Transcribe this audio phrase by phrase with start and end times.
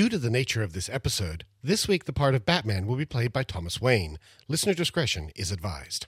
[0.00, 3.04] Due to the nature of this episode, this week the part of Batman will be
[3.04, 4.18] played by Thomas Wayne.
[4.48, 6.06] Listener discretion is advised.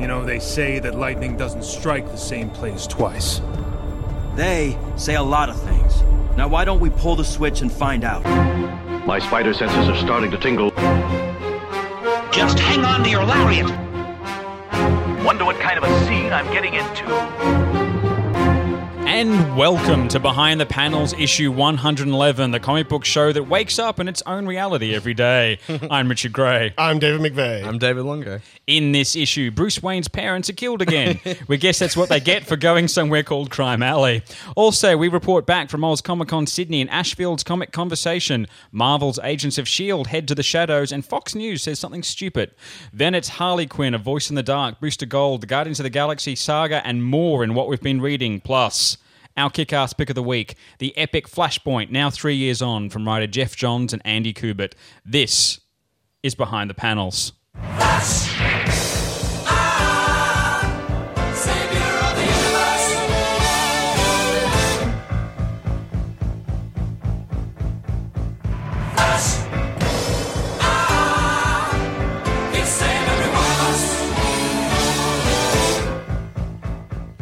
[0.00, 3.40] You know, they say that lightning doesn't strike the same place twice.
[4.34, 6.02] They say a lot of things.
[6.36, 8.24] Now, why don't we pull the switch and find out?
[9.06, 10.70] My spider senses are starting to tingle.
[12.32, 13.70] Just hang on to your lariat.
[15.24, 17.99] Wonder what kind of a scene I'm getting into.
[19.12, 23.98] And welcome to Behind the Panels, issue 111, the comic book show that wakes up
[23.98, 25.58] in its own reality every day.
[25.90, 26.72] I'm Richard Gray.
[26.78, 27.66] I'm David McVeigh.
[27.66, 28.40] I'm David Longo.
[28.68, 31.18] In this issue, Bruce Wayne's parents are killed again.
[31.48, 34.22] we guess that's what they get for going somewhere called Crime Alley.
[34.54, 38.46] Also, we report back from Oz Comic Con Sydney and Ashfield's Comic Conversation.
[38.70, 40.08] Marvel's Agents of S.H.I.E.L.D.
[40.08, 42.52] head to the shadows, and Fox News says something stupid.
[42.92, 45.90] Then it's Harley Quinn, A Voice in the Dark, Booster Gold, the Guardians of the
[45.90, 48.40] Galaxy saga, and more in what we've been reading.
[48.40, 48.96] Plus,
[49.36, 53.06] our kick ass pick of the week, the epic Flashpoint, now three years on, from
[53.06, 54.74] writer Geoff Johns and Andy Kubert.
[55.04, 55.60] This
[56.22, 57.32] is Behind the Panels.
[57.54, 58.30] Flash!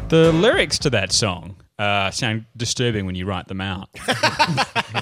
[0.08, 1.47] The lyrics to that song
[1.78, 3.88] uh, sound disturbing when you write them out.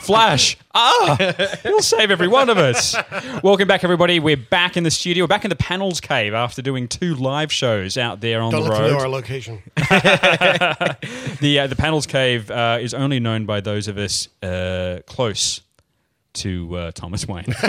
[0.03, 1.17] Flash, ah,
[1.63, 2.95] he'll save every one of us.
[3.43, 4.21] Welcome back, everybody.
[4.21, 5.25] We're back in the studio.
[5.25, 8.65] We're back in the panels cave after doing two live shows out there on Don't
[8.65, 9.63] the let them know our location.
[11.41, 15.61] The uh, the panels cave uh, is only known by those of us uh, close
[16.35, 17.55] to uh, Thomas Wayne.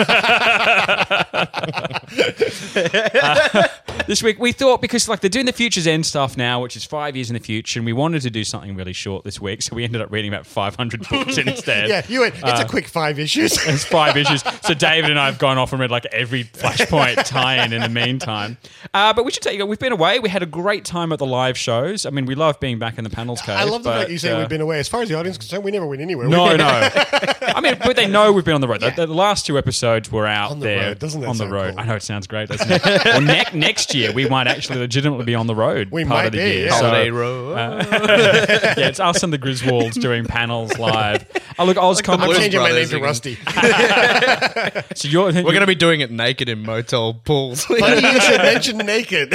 [2.78, 3.68] Uh,
[4.08, 6.84] this week we thought because like they're doing the Futures End stuff now, which is
[6.86, 9.62] five years in the future, and we wanted to do something really short this week,
[9.62, 11.90] so we ended up reading about 500 books instead.
[11.90, 13.58] Yeah, you went, it's a quick five issues.
[13.68, 14.42] It's five issues.
[14.64, 17.90] So David and I have gone off and read like every Flashpoint tie-in in the
[17.90, 18.58] meantime.
[18.94, 20.20] Uh, but we should tell you, we've been away.
[20.20, 22.06] We had a great time at the live shows.
[22.06, 23.58] I mean, we love being back in the panels cave.
[23.58, 24.80] I love the but, fact you say uh, we've been away.
[24.80, 26.28] As far as the audience is concerned, we never went anywhere.
[26.28, 26.66] No, We- no.
[26.66, 28.82] I mean, but they know we've been on the road.
[28.82, 31.00] The, the last two episodes were out On the there road.
[31.00, 31.72] Doesn't that on the road.
[31.73, 31.80] cool?
[31.82, 33.06] I know it sounds great, doesn't it?
[33.06, 35.90] well, ne- next year we might actually legitimately be on the road.
[35.92, 36.66] We part might of the be, year.
[36.68, 36.80] yeah.
[36.80, 37.56] So, Holiday Row.
[37.56, 41.26] yeah, it's us and the Griswolds doing panels live.
[41.60, 42.36] Oh, look, Oz the Comics.
[42.36, 43.00] I'm changing my name to.
[43.00, 43.36] Rusty.
[44.96, 47.66] So you're, We're going to be doing it naked in motel pools.
[47.66, 49.34] Funny you should mention naked.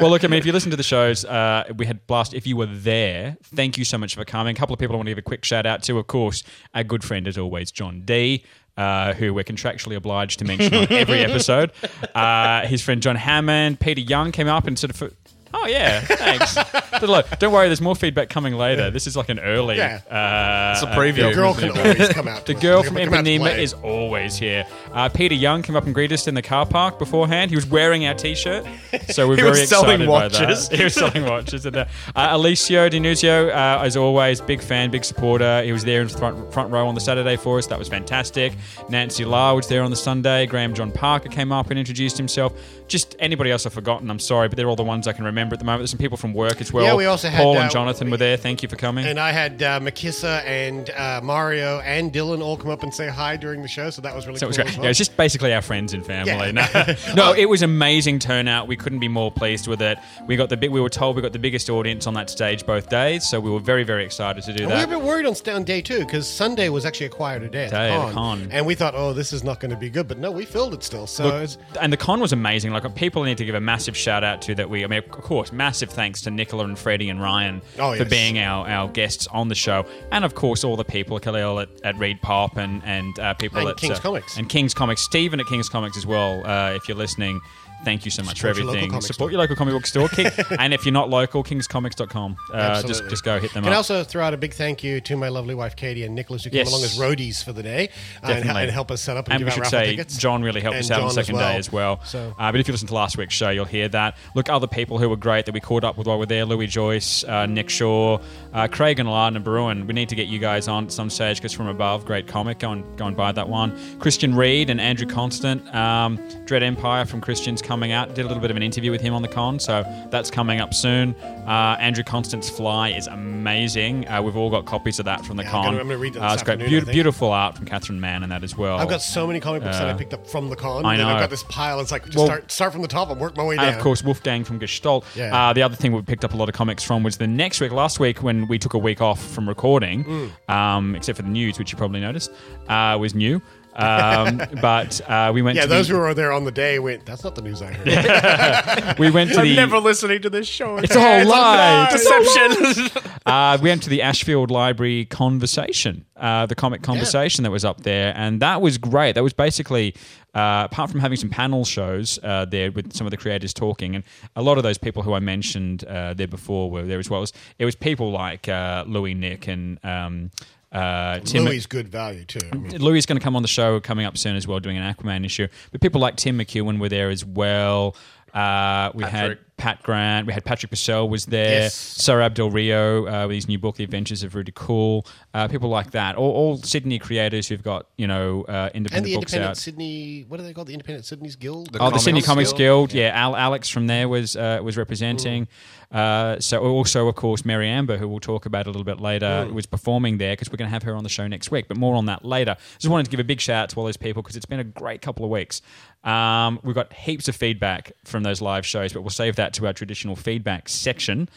[0.00, 2.34] Well, look, I mean, if you listen to the shows, uh, we had blast.
[2.34, 4.56] If you were there, thank you so much for coming.
[4.56, 5.96] A couple of people I want to give a quick shout out to.
[5.98, 6.42] Of course,
[6.74, 8.44] our good friend as always, John D.
[8.76, 11.72] Uh, who we're contractually obliged to mention on every episode.
[12.14, 15.14] Uh, his friend John Hammond, Peter Young came up and sort of.
[15.54, 16.56] Oh yeah, thanks.
[17.02, 17.68] Look, don't worry.
[17.68, 18.90] There's more feedback coming later.
[18.90, 19.76] This is like an early.
[19.76, 20.00] Yeah.
[20.10, 21.28] Uh, It's a preview.
[21.28, 22.44] The girl can always come out.
[22.46, 22.62] the us.
[22.62, 23.62] girl They from can come out to Ipanema play.
[23.62, 24.66] is always here.
[24.92, 27.50] Uh, Peter Young came up and greeted us in the car park beforehand.
[27.50, 28.66] He was wearing our T-shirt,
[29.10, 30.40] so we're He very was selling excited by that.
[30.40, 30.68] watches.
[30.76, 31.64] He was selling watches.
[31.66, 31.84] And, uh,
[32.14, 35.62] uh, Alicio Dinuzio, uh, as always, big fan, big supporter.
[35.62, 37.66] He was there in front, front row on the Saturday for us.
[37.66, 38.52] That was fantastic.
[38.88, 40.46] Nancy La was there on the Sunday.
[40.46, 42.52] Graham John Parker came up and introduced himself.
[42.88, 45.54] Just anybody else I've forgotten, I'm sorry, but they're all the ones I can remember
[45.54, 45.80] at the moment.
[45.80, 46.84] There's some people from work as well.
[46.84, 48.36] Yeah, we also had, Paul uh, and Jonathan were there.
[48.36, 49.04] Thank you for coming.
[49.06, 53.08] And I had uh, Makissa and uh, Mario and Dylan all come up and say
[53.08, 54.76] hi during the show, so that was really So it was great.
[54.76, 54.84] well.
[54.84, 56.32] Yeah, it's just basically our friends and family.
[56.32, 56.94] Yeah.
[57.14, 58.68] No, no, it was amazing turnout.
[58.68, 59.98] We couldn't be more pleased with it.
[60.26, 60.70] We got the big.
[60.70, 63.50] We were told we got the biggest audience on that stage both days, so we
[63.50, 65.80] were very, very excited to do And we were a bit worried on, on day
[65.80, 68.48] two because Sunday was actually a quieter day Day at the the con, con.
[68.52, 70.08] and we thought, oh, this is not going to be good.
[70.08, 71.06] But no, we filled it still.
[71.06, 72.72] So it's, And the con was amazing.
[72.78, 74.68] Like people need to give a massive shout out to that.
[74.70, 77.98] We, I mean, of course, massive thanks to Nicola and Freddie and Ryan Oh, for
[77.98, 78.08] yes.
[78.10, 81.68] being our, our guests on the show, and of course all the people, Khalil at,
[81.84, 84.36] at Reed Pop and and uh, people And at King's uh, Comics.
[84.36, 86.44] and King's Comics, Stephen at King's Comics as well.
[86.46, 87.40] Uh, if you're listening.
[87.84, 88.90] Thank you so much Support for your local everything.
[88.90, 90.08] comic Support your local comic book store.
[90.08, 92.36] King, and if you're not local, kingscomics.com.
[92.52, 93.10] Uh, just, Absolutely.
[93.10, 93.64] just go hit them up.
[93.64, 93.76] Can up.
[93.78, 96.50] also throw out a big thank you to my lovely wife Katie and Nicholas who
[96.52, 96.66] Yes.
[96.68, 98.62] came along as roadies for the day uh, and, Definitely.
[98.62, 100.16] and help us set up and, And give we out should raffle say tickets.
[100.16, 102.00] John really helped And us out on the John second day as well.
[102.04, 104.16] So- Uh, but if you listen to last week's show, you'll hear that.
[104.34, 106.44] Look, other people who were great that we caught up with while we we're there:
[106.44, 108.18] Louis Joyce, uh, Nick Shaw,
[108.52, 109.86] uh, Craig and Lardner Bruin.
[109.86, 112.58] We need to get you guys on at some stage because from above, great comic.
[112.58, 113.76] Go and go and buy that one.
[114.00, 118.14] Christian Reed and Andrew Constant, um, Dread Empire from Christian's coming out.
[118.14, 120.60] Did a little bit of an interview with him on the con, so that's coming
[120.60, 121.14] up soon.
[121.46, 124.08] Uh, Andrew Constant's Fly is amazing.
[124.08, 125.66] Uh, we've all got copies of that from the Yeah, con.
[125.68, 126.86] I'm gonna read that Uh, it's great, think.
[126.90, 128.78] beautiful art from Catherine Mann and that as well.
[128.78, 130.84] I've got so many comic books that I picked up from the con.
[130.86, 131.80] I and I've got this pile.
[131.80, 133.66] It's like just Well- start start from the top and work my way down.
[133.66, 135.04] And of course, Wolfgang from Gestalt.
[135.14, 135.34] Yeah.
[135.50, 137.60] Uh, the other thing we picked up a lot of comics from was the next
[137.60, 140.04] week, last week, when we took a week off from recording,
[140.48, 140.52] Mm.
[140.54, 142.30] um, except for the news, which you probably noticed,
[142.68, 143.40] uh, was new.
[143.76, 146.78] Um, but uh, we went yeah, to those the, who were there on the day
[146.78, 147.04] went.
[147.04, 148.98] That's not the news I heard.
[148.98, 150.78] we went to the never listening to this show.
[150.78, 151.88] it's a whole lie.
[151.90, 153.02] Deception.
[153.26, 157.82] Uh, we went to the Ashfield Library conversation, uh, the comic conversation that was up
[157.82, 159.16] there, and that was great.
[159.16, 159.96] That was basically,
[160.32, 163.96] uh, apart from having some panel shows uh, there with some of the creators talking,
[163.96, 164.04] and
[164.36, 167.18] a lot of those people who I mentioned uh, there before were there as well.
[167.18, 169.84] It was, it was people like uh, Louis Nick and.
[169.84, 170.30] Um,
[170.76, 172.38] uh, Tim, Louis good value too.
[172.52, 174.60] I mean, Louis is going to come on the show coming up soon as well,
[174.60, 175.48] doing an Aquaman issue.
[175.72, 177.96] But people like Tim McEwen were there as well.
[178.34, 179.40] Uh, we had Patrick.
[179.56, 180.26] Pat Grant.
[180.26, 181.62] We had Patrick Purcell was there.
[181.62, 181.74] Yes.
[181.74, 185.06] Sir Abdel Rio uh, with his new book, The Adventures of Rudy Cool.
[185.32, 186.16] Uh, people like that.
[186.16, 189.56] All, all Sydney creators who've got you know uh, and independent the books Independent out.
[189.56, 190.24] Sydney.
[190.28, 190.66] What are they called?
[190.66, 191.76] the Independent Sydney's Guild?
[191.80, 192.90] Oh, the Sydney Comics Comics Guild.
[192.90, 192.92] Guild.
[192.92, 195.48] Yeah, Al, Alex from there was uh, was representing.
[195.92, 199.48] Uh, so also, of course, Mary Amber, who we'll talk about a little bit later,
[199.52, 201.68] was performing there because we're going to have her on the show next week.
[201.68, 202.56] But more on that later.
[202.78, 204.60] Just wanted to give a big shout out to all those people because it's been
[204.60, 205.62] a great couple of weeks.
[206.02, 209.66] Um, we've got heaps of feedback from those live shows, but we'll save that to
[209.66, 211.28] our traditional feedback section.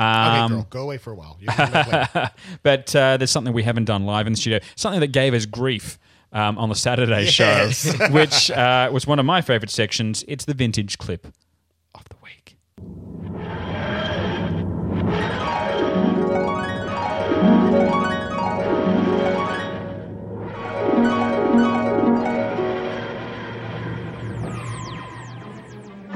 [0.00, 1.36] Okay, Um, girl, go away for a while.
[1.40, 2.30] You can come back later.
[2.62, 5.46] but uh, there's something we haven't done live in the studio, something that gave us
[5.46, 5.98] grief
[6.32, 7.96] um, on the Saturday Yes.
[7.96, 10.24] show, which uh, was one of my favorite sections.
[10.26, 11.26] It's the vintage clip
[11.94, 12.56] of the week.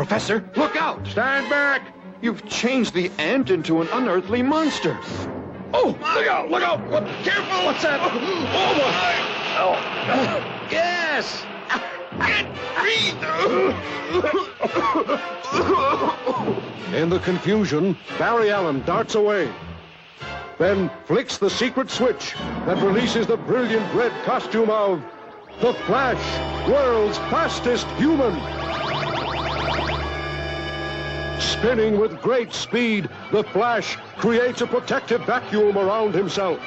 [0.06, 1.04] Professor, look out!
[1.08, 1.92] Stand back!
[2.22, 4.96] You've changed the ant into an unearthly monster.
[5.74, 6.48] Oh, look out!
[6.48, 6.80] Look out!
[6.88, 7.66] What, careful!
[7.66, 7.98] What's that?
[8.00, 9.16] Oh, oh my!
[9.58, 11.44] Oh, yes!
[16.94, 19.52] In the confusion, Barry Allen darts away.
[20.56, 22.36] Then flicks the secret switch
[22.66, 25.02] that releases the brilliant red costume of
[25.60, 28.65] the Flash, world's fastest human.
[31.38, 36.60] Spinning with great speed, the Flash creates a protective vacuum around himself.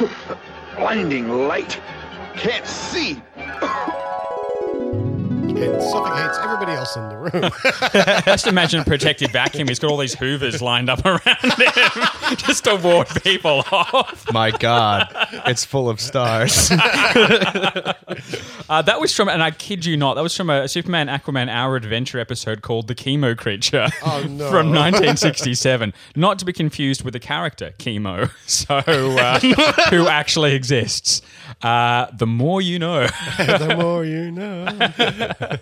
[0.76, 1.78] Blinding light!
[2.34, 3.22] Can't see!
[5.56, 8.22] And suffocates everybody else in the room.
[8.24, 9.66] Just imagine a protective vacuum.
[9.68, 12.06] He's got all these hoovers lined up around him
[12.36, 14.32] just to ward people off.
[14.32, 15.08] My God,
[15.46, 16.70] it's full of stars.
[18.68, 21.48] Uh, that was from, and I kid you not, that was from a Superman Aquaman
[21.48, 24.48] Hour Adventure episode called The Chemo Creature Oh, no.
[24.48, 25.92] from 1967.
[26.14, 29.40] Not to be confused with the character Chemo, so uh,
[29.90, 31.20] who actually exists.
[31.62, 33.08] Uh, the more you know.
[33.38, 34.64] the more you know.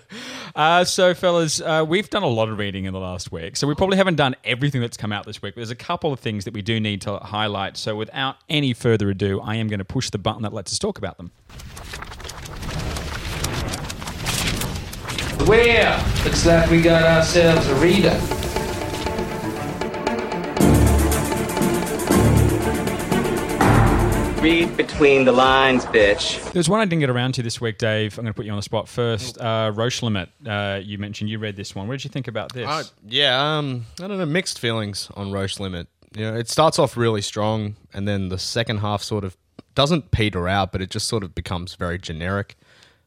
[0.56, 3.56] Uh, so, fellas, uh, we've done a lot of reading in the last week.
[3.56, 5.54] So, we probably haven't done everything that's come out this week.
[5.54, 7.76] But there's a couple of things that we do need to highlight.
[7.76, 10.78] So, without any further ado, I am going to push the button that lets us
[10.80, 11.30] talk about them.
[15.46, 18.47] Well, looks like we got ourselves a reader.
[24.40, 26.52] Read between the lines, bitch.
[26.52, 28.16] There's one I didn't get around to this week, Dave.
[28.16, 29.36] I'm going to put you on the spot first.
[29.36, 31.88] Uh, Roche Limit, uh, you mentioned you read this one.
[31.88, 32.68] What did you think about this?
[32.68, 35.88] Uh, yeah, um, I don't know, mixed feelings on Roche Limit.
[36.16, 39.36] You know, it starts off really strong, and then the second half sort of
[39.74, 42.56] doesn't peter out, but it just sort of becomes very generic.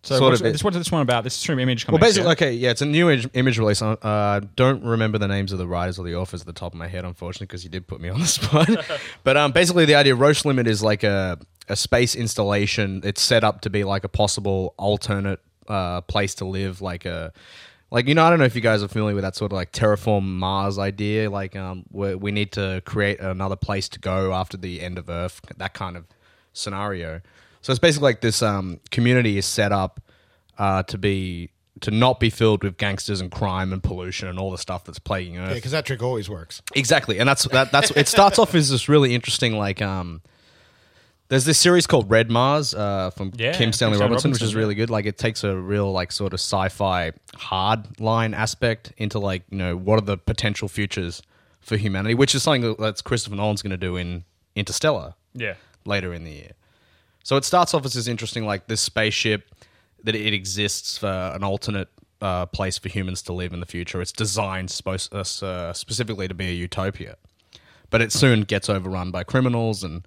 [0.03, 1.23] So, sort what's, of this, what's this one about?
[1.23, 2.31] This is from Image Well, basically, yeah?
[2.31, 3.83] okay, yeah, it's a new image, image release.
[3.83, 6.73] I uh, don't remember the names of the writers or the authors at the top
[6.73, 8.67] of my head, unfortunately, because you did put me on the spot.
[9.23, 11.37] but um, basically, the idea of Roche Limit is like a,
[11.69, 13.01] a space installation.
[13.03, 17.31] It's set up to be like a possible alternate uh, place to live, like a.
[17.91, 19.57] Like you know, I don't know if you guys are familiar with that sort of
[19.57, 21.29] like terraform Mars idea.
[21.29, 25.41] Like, um, we need to create another place to go after the end of Earth.
[25.57, 26.05] That kind of
[26.53, 27.19] scenario.
[27.61, 30.01] So it's basically like this um, community is set up
[30.57, 31.51] uh, to be
[31.81, 34.99] to not be filled with gangsters and crime and pollution and all the stuff that's
[34.99, 35.49] plaguing Earth.
[35.49, 36.61] Yeah, because that trick always works.
[36.75, 37.71] Exactly, and that's that.
[37.71, 38.07] That's it.
[38.07, 40.21] Starts off as this really interesting like um.
[41.27, 44.41] There's this series called Red Mars uh, from Yeah, Kim Stanley Kim Stanley Robinson, which
[44.41, 44.89] is really good.
[44.89, 49.57] Like it takes a real like sort of sci-fi hard line aspect into like you
[49.57, 51.21] know what are the potential futures
[51.61, 54.25] for humanity, which is something that that's Christopher Nolan's going to do in
[54.57, 55.53] Interstellar yeah.
[55.85, 56.51] later in the year.
[57.23, 59.49] So it starts off as this interesting, like this spaceship.
[60.03, 61.87] that it exists for an alternate
[62.21, 64.01] uh, place for humans to live in the future.
[64.01, 67.17] It's designed supposed, uh, uh, specifically to be a utopia,
[67.91, 70.03] but it soon gets overrun by criminals and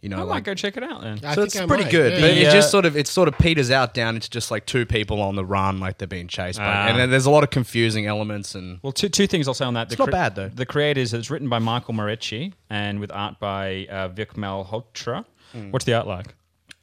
[0.00, 1.20] you know I like might go check it out then.
[1.22, 2.20] I so it's I pretty might, good, yeah.
[2.20, 4.84] but it just sort of it sort of peters out down into just like two
[4.86, 6.88] people on the run, like they're being chased by, Ah.
[6.88, 9.64] and then there's a lot of confusing elements and Well, two, two things I'll say
[9.66, 9.92] on that.
[9.92, 10.48] It's not bad, though.
[10.48, 15.24] The creators, it's written by Michael Moreci and with art by uh, Vic Malhotra.
[15.70, 16.34] What's the art like?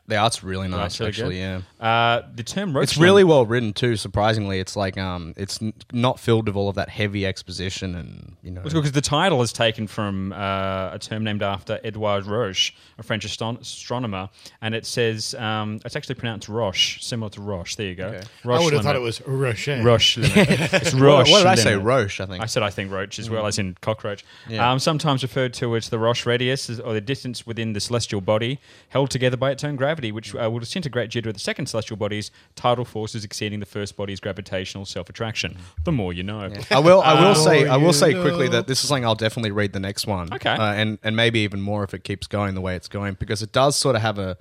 [0.08, 1.36] The art's really nice, really actually.
[1.36, 1.64] good?
[1.80, 3.96] Yeah, Uh, the term roach it's really well written too.
[3.98, 8.36] Surprisingly, it's like um, it's n- not filled with all of that heavy exposition and
[8.42, 8.62] you know.
[8.62, 13.26] because the title is taken from uh, a term named after Edouard Roche, a French
[13.26, 14.30] aston- astronomer,
[14.62, 17.76] and it says um, it's actually pronounced Roche, similar to Roche.
[17.76, 18.08] There you go.
[18.08, 19.82] I Roche would have thought it was Rocher.
[19.84, 20.38] Roche limit.
[20.38, 21.32] It's What- Roche.
[21.32, 21.76] what did I say?
[21.76, 22.42] Roche, I think.
[22.44, 24.24] I said I think Roche as well, as in cockroach.
[24.48, 24.72] Yeah.
[24.72, 28.60] Um, sometimes referred to as the Roche radius, or the distance within the celestial body
[28.90, 31.98] held together by its own gravity, which uh, will disintegrate due to the second celestial
[31.98, 35.58] body's tidal forces exceeding the first body's gravitational self-attraction.
[35.84, 36.52] The more you know.
[36.72, 37.02] I will.
[37.02, 37.68] I will say.
[37.68, 40.34] I will say quickly that this is something I'll definitely read the next one.
[40.34, 40.50] Okay.
[40.50, 43.42] uh, and and maybe even more if it keeps going the way it's going because
[43.42, 44.38] it does sort of have a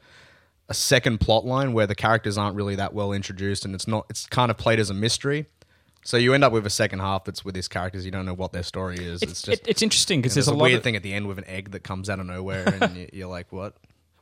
[0.68, 4.06] a second plot line where the characters aren't really that well introduced and it's not.
[4.10, 5.46] It's kind of played as a mystery.
[6.06, 8.04] So you end up with a second half that's with these characters.
[8.04, 9.22] You don't know what their story is.
[9.22, 11.12] It's, It's, just it- it's interesting because there's, there's, a, weird of, thing at the
[11.12, 13.74] end with an egg that comes out of nowhere, and you're like, what?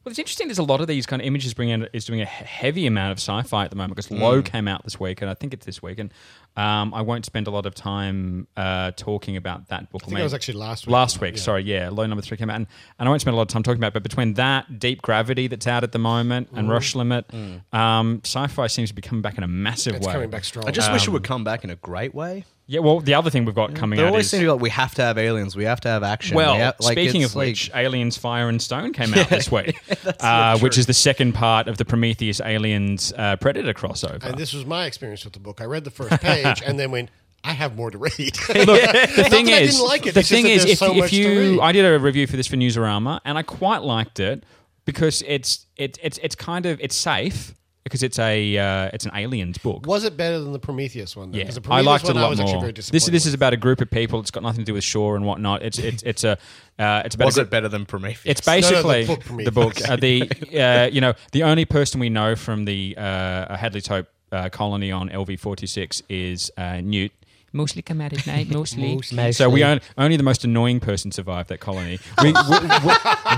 [0.05, 0.49] Well, it's interesting.
[0.49, 1.55] There's a lot of these kind of images.
[1.55, 4.45] Bringing in, is doing a heavy amount of sci-fi at the moment because Low Mm.
[4.45, 5.99] came out this week, and I think it's this week.
[5.99, 6.13] And
[6.57, 10.03] um, I won't spend a lot of time uh, talking about that book.
[10.05, 10.93] I think it was actually last week.
[10.93, 11.41] Last week, Yeah.
[11.43, 11.89] sorry, yeah.
[11.89, 12.67] Low number three came out, and,
[12.99, 13.89] and I won't spend a lot of time talking about.
[13.89, 16.71] it, But between that, Deep Gravity that's out at the moment, and Mhm.
[16.73, 17.33] Roche Limit,
[17.73, 20.13] um, sci-fi seems to be coming back in a massive It's way.
[20.13, 20.69] coming back strong.
[20.69, 22.45] I just wish it Um, would come back in a great way.
[22.67, 24.51] Yeah, well, the other thing we've got coming There out always is seems to be
[24.53, 26.35] like we have to have aliens, we have to have action.
[26.35, 29.29] well, we have, like, speaking it's of like- which, Aliens Fire and Stone came out
[29.29, 29.79] this week,
[30.21, 34.25] uh, which is the second part of the Prometheus Aliens uh, Predator crossover.
[34.25, 35.61] And this was my experience with the book.
[35.61, 37.11] I read the first page and then went,
[37.47, 38.13] I have more to read.
[38.19, 40.15] Look, the thing I is, didn't like it.
[40.15, 41.61] the It's just thing that is, there's if, so if you.
[41.61, 44.45] I did a review for this for Newsarama, and I quite liked it
[44.87, 49.13] because it's it, it's it's kind of it's safe because it's a uh, it's an
[49.15, 49.87] aliens book.
[49.87, 51.31] was it better than the Prometheus one?
[51.31, 51.39] Though?
[51.39, 52.61] Yeah, 'Cause the I Prometheus liked it one, a I lot was more.
[52.61, 54.19] very This this is about a group of people.
[54.21, 55.63] It's got nothing to do with Shaw and whatnot.
[55.63, 56.39] It's it's it's a
[56.79, 58.23] uh, it's about Was a it better than Prometheus?
[58.25, 59.81] It's No, no, the basically book the book.
[59.81, 59.93] Okay.
[59.93, 64.09] Uh, the uh, you know the only person we know from the uh, Hadley's Hope
[64.33, 67.13] uh, colony on LV forty six is uh, Newt.
[67.55, 68.97] Mostly come out at night, mostly.
[68.97, 69.31] Mostly.
[69.31, 72.01] So we only, only the most annoying person survived that colony.
[72.21, 72.59] We, we,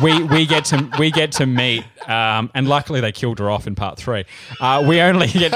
[0.02, 3.50] we, we, we get to we get to meet, um, and luckily they killed her
[3.50, 4.24] off in part three.
[4.58, 5.52] Uh, we only get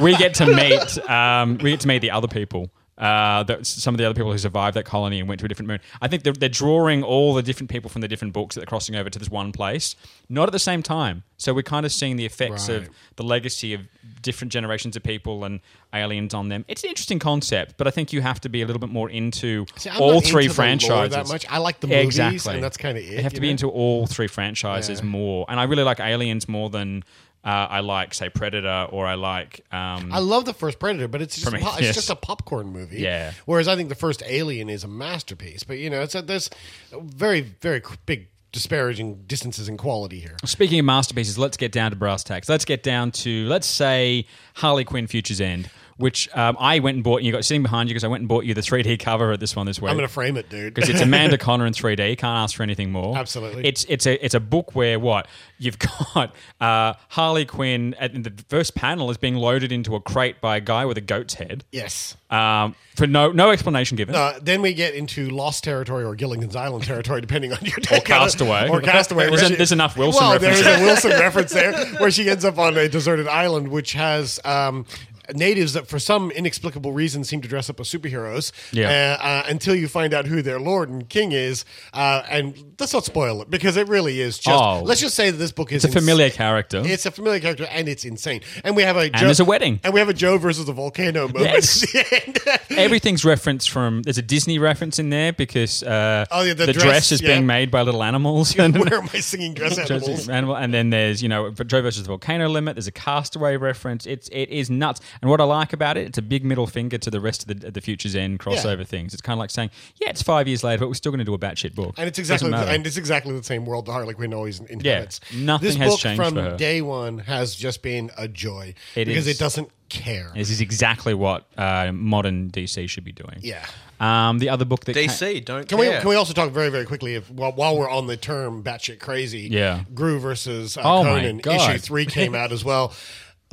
[0.00, 2.70] we get to meet um, we get to meet the other people.
[2.96, 5.48] Uh, that, some of the other people who survived that colony and went to a
[5.48, 5.80] different moon.
[6.00, 8.66] I think they're, they're drawing all the different people from the different books that they're
[8.66, 9.96] crossing over to this one place,
[10.28, 11.24] not at the same time.
[11.36, 13.80] So we're kind of seeing the effects of the legacy of
[14.22, 15.58] different generations of people and
[15.92, 16.64] aliens on them.
[16.68, 19.10] It's an interesting concept, but I think you have to be a little bit more
[19.10, 21.14] into See, all three into franchises.
[21.16, 21.46] that much.
[21.50, 22.54] I like the movies, exactly.
[22.54, 23.50] and that's kinda it, You have to you be know?
[23.52, 25.06] into all three franchises Yeah.
[25.06, 27.02] more, and I really like Aliens more than
[27.44, 29.64] uh, I like, say, Predator, or I like.
[29.70, 31.88] Um, I love the first Predator, but it's just, a po- Prometheus.
[31.88, 33.00] it's just a popcorn movie.
[33.00, 33.32] Yeah.
[33.44, 35.62] Whereas I think the first Alien is a masterpiece.
[35.62, 36.48] But you know, it's a, there's
[36.92, 40.36] very very big disparaging distances in quality here.
[40.44, 42.48] Speaking of masterpieces, let's get down to brass tacks.
[42.48, 47.04] Let's get down to let's say Harley Quinn Futures End, which um, I went and
[47.04, 47.18] bought.
[47.18, 49.32] And you got sitting behind you because I went and bought you the 3D cover
[49.32, 49.90] of this one this week.
[49.90, 50.74] I'm going to frame it, dude.
[50.74, 52.18] because it's Amanda Conner in 3D.
[52.18, 53.16] Can't ask for anything more.
[53.16, 53.64] Absolutely.
[53.66, 55.26] It's it's a it's a book where what
[55.58, 55.78] you've
[56.14, 60.56] got uh, Harley Quinn at the first panel is being loaded into a crate by
[60.56, 61.64] a guy with a goat's head.
[61.72, 62.16] yes.
[62.30, 64.16] Um, for no no explanation given.
[64.42, 68.04] Then we get into Lost Territory or Gilligan's Island territory, depending on your take it.
[68.06, 68.68] Castaway.
[68.68, 69.28] Or Castaway.
[69.28, 70.64] There's where a- there's enough Wilson Well, references.
[70.64, 74.40] there's a Wilson reference there, where she ends up on a deserted island, which has
[74.44, 74.84] um,
[75.32, 78.52] natives that, for some inexplicable reason, seem to dress up as superheroes.
[78.72, 79.16] Yeah.
[79.20, 82.92] Uh, uh, until you find out who their lord and king is, uh, and let's
[82.92, 84.62] not spoil it because it really is just.
[84.62, 84.82] Oh.
[84.82, 86.82] let's just say that this book is It's a ins- familiar character.
[86.84, 88.40] It's a familiar character, and it's insane.
[88.64, 89.80] And we have a there's a wedding.
[89.84, 91.44] and we have a Joe versus the volcano moment.
[91.44, 91.82] Yes.
[91.82, 92.60] at the end.
[92.78, 94.02] Everything's referenced from.
[94.02, 97.20] There's a Disney reference in there because uh, Oh, yeah, the the, dress, dress, is
[97.22, 97.28] yeah.
[97.28, 98.54] being made by little animals.
[98.58, 100.28] and- Where am I singing dress animals?
[100.28, 102.76] Animal, and then there's you know Joe versus the volcano limit.
[102.76, 104.06] There's a Castaway reference.
[104.06, 105.00] It's it is nuts.
[105.22, 107.60] And what I like about it, it's a big middle finger to the rest of
[107.60, 109.12] the the Future's End crossover things.
[109.14, 111.24] It's kind of like saying, yeah, it's five years later, but we're still going to
[111.24, 111.94] do a batshit book.
[111.98, 115.20] And it's exactly Doesn't and it's exactly the same world the Harley Quinn always inhabits.
[115.34, 116.56] nothing this has book changed from for her.
[116.56, 119.36] day one has just been a joy It because is.
[119.36, 120.32] it doesn't care.
[120.34, 123.38] This is exactly what uh, modern DC should be doing.
[123.40, 123.64] Yeah.
[124.00, 126.00] Um, the other book that ca- DC, don't Can we care.
[126.00, 128.98] can we also talk very very quickly if while, while we're on the term batshit
[128.98, 129.48] crazy?
[129.50, 129.84] Yeah.
[129.94, 131.70] Groo versus uh, Oh my Conan God.
[131.70, 132.92] issue three came out as well.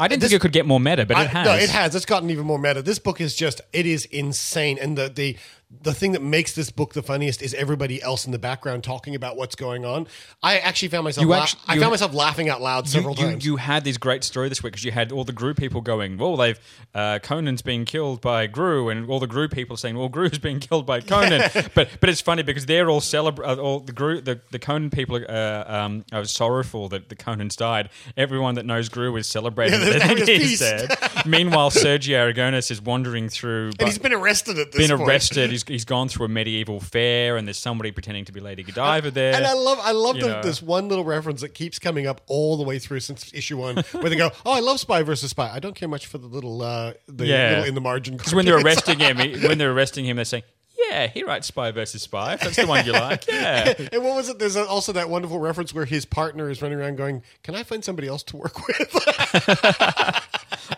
[0.01, 1.45] I didn't This- think it could get more meta, but I- it has.
[1.45, 1.95] No, it has.
[1.95, 2.81] It's gotten even more meta.
[2.81, 5.37] This book is just it is insane, and the the
[5.83, 9.15] the thing that makes this book the funniest is everybody else in the background talking
[9.15, 10.05] about what's going on.
[10.43, 11.23] I actually found myself.
[11.23, 13.45] You la- actu- I you- found myself laughing out loud several you, times.
[13.45, 16.17] you had this great story this week because you had all the Groo people going,
[16.17, 16.59] well, they've
[16.93, 20.59] uh, Conan's being killed by Groo, and all the Groo people saying, well, Groo's being
[20.59, 21.49] killed by Conan.
[21.73, 23.57] but but it's funny because they're all celebrate.
[23.57, 27.55] All the Groo, the, the Conan people are, uh, um, are sorrowful that the Conan's
[27.55, 27.89] died.
[28.17, 30.91] Everyone that knows Groo is celebrating Yeah, that he's dead.
[31.25, 33.71] Meanwhile, Sergio Aragonés is wandering through.
[33.79, 35.09] and he's been arrested at this been point.
[35.09, 35.51] arrested.
[35.61, 39.11] He's, he's gone through a medieval fair, and there's somebody pretending to be Lady Godiva
[39.11, 39.33] there.
[39.35, 42.57] And I love, I love the, this one little reference that keeps coming up all
[42.57, 45.51] the way through since issue one, where they go, "Oh, I love Spy versus Spy.
[45.53, 48.45] I don't care much for the little, uh, the little in the margin." Because when
[48.45, 50.43] they're arresting him, he- when they're arresting him, they're saying,
[50.89, 52.33] "Yeah, he writes Spy versus Spy.
[52.33, 54.39] If that's the one you like, yeah." and what was it?
[54.39, 57.83] There's also that wonderful reference where his partner is running around going, "Can I find
[57.83, 58.95] somebody else to work with?"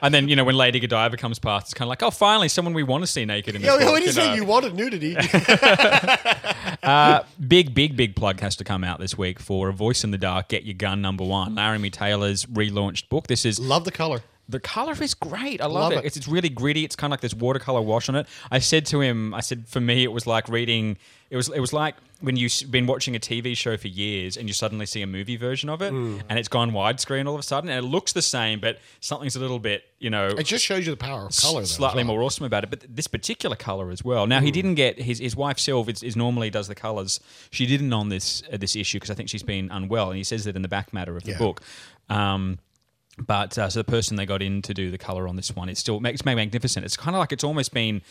[0.02, 2.50] And then you know when Lady Godiva comes past, it's kind of like, "Oh, finally,
[2.50, 4.34] someone we want to see naked in this Yo, book," when you you say know.
[4.36, 5.16] you wanted nudity,
[6.84, 10.12] Uh, big, big, big plug has to come out this week for A Voice in
[10.12, 11.56] the Dark, Get Your Gun number one.
[11.56, 13.28] Larime Taylor's relaunched book.
[13.28, 14.22] This is love the color.
[14.50, 15.62] The color is great.
[15.62, 15.98] I love, Love it.
[16.00, 16.06] it.
[16.06, 16.84] It's, it's really gritty.
[16.84, 18.28] It's kind of like this watercolor wash on it.
[18.52, 20.98] I said to him, I said, for me, it was like reading.
[21.30, 24.48] It was it was like when you've been watching a TV show for years and
[24.48, 26.22] you suddenly see a movie version of it, Mm.
[26.30, 29.36] and it's gone widescreen all of a sudden, and it looks the same, but something's
[29.36, 31.62] a little bit, you know, it just shows you the power of color.
[31.62, 32.14] though, slightly well.
[32.16, 32.70] more awesome about it.
[32.70, 34.28] But this particular color as well.
[34.28, 34.54] Now he Mm.
[34.54, 37.20] didn't get his his wife Sylv is, is normally does the colors.
[37.50, 40.24] She didn't on this uh, this issue because I think she's been unwell, and he
[40.26, 41.38] says that in the back matter of the Yeah.
[41.40, 41.62] book.
[42.10, 42.60] Um,
[43.18, 45.70] but uh, so the person they got in to do the color on this one,
[45.70, 46.86] it's still it's magnificent.
[46.86, 48.02] It's kind of like it's almost been.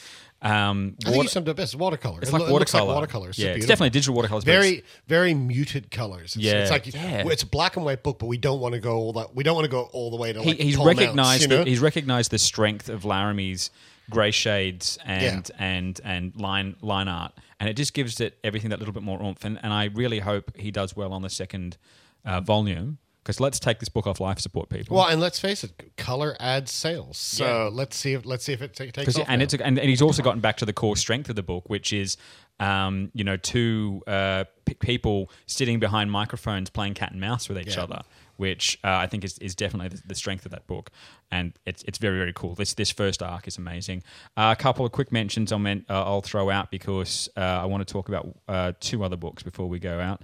[0.43, 1.75] Um, I think water- you summed it best.
[1.77, 2.21] Watercolor.
[2.21, 2.95] It's It like lo- it looks watercolor.
[2.95, 3.29] watercolor.
[3.31, 4.45] It's yeah, it's definitely digital watercolors.
[4.45, 6.35] but it's- Very, very muted colors.
[6.37, 7.23] It's, Yeah, it's like yeah.
[7.27, 9.35] it's a black and white book, but we don't want to go all that.
[9.35, 11.49] We don't want to go all the way to like he's Paul Mounts, recognized you
[11.49, 11.65] know?
[11.65, 13.71] the, he's recognized the strength of Larime's
[14.11, 18.81] grey shades and and and line line art, and it just gives it everything that
[18.81, 19.45] little bit more oomph.
[19.45, 21.77] And, and I really hope he does well on the second
[22.25, 24.97] uh, volume because let's take this book off life support, people.
[24.97, 27.17] Well, and let's face it, color adds sales.
[27.19, 27.71] So Yeah.
[27.73, 29.27] let's see if let's see if it ta- takes 'Cause- off.
[29.29, 29.45] and now.
[29.45, 31.69] it's a, and, and he's also gotten back to the core strength of the book,
[31.71, 32.17] which is
[32.61, 37.59] um, you know two uh, p- people sitting behind microphones playing cat and mouse with
[37.59, 37.85] each Yeah.
[37.85, 38.03] other,
[38.37, 40.91] which uh, I think is, is definitely the, the strength of that book,
[41.31, 42.55] and it's it's very very cool.
[42.55, 44.03] This this first arc is amazing.
[44.37, 47.65] Uh, a couple of quick mentions I'll men- uh, I'll throw out because uh, I
[47.67, 50.23] want to talk about uh, two other books before we go out.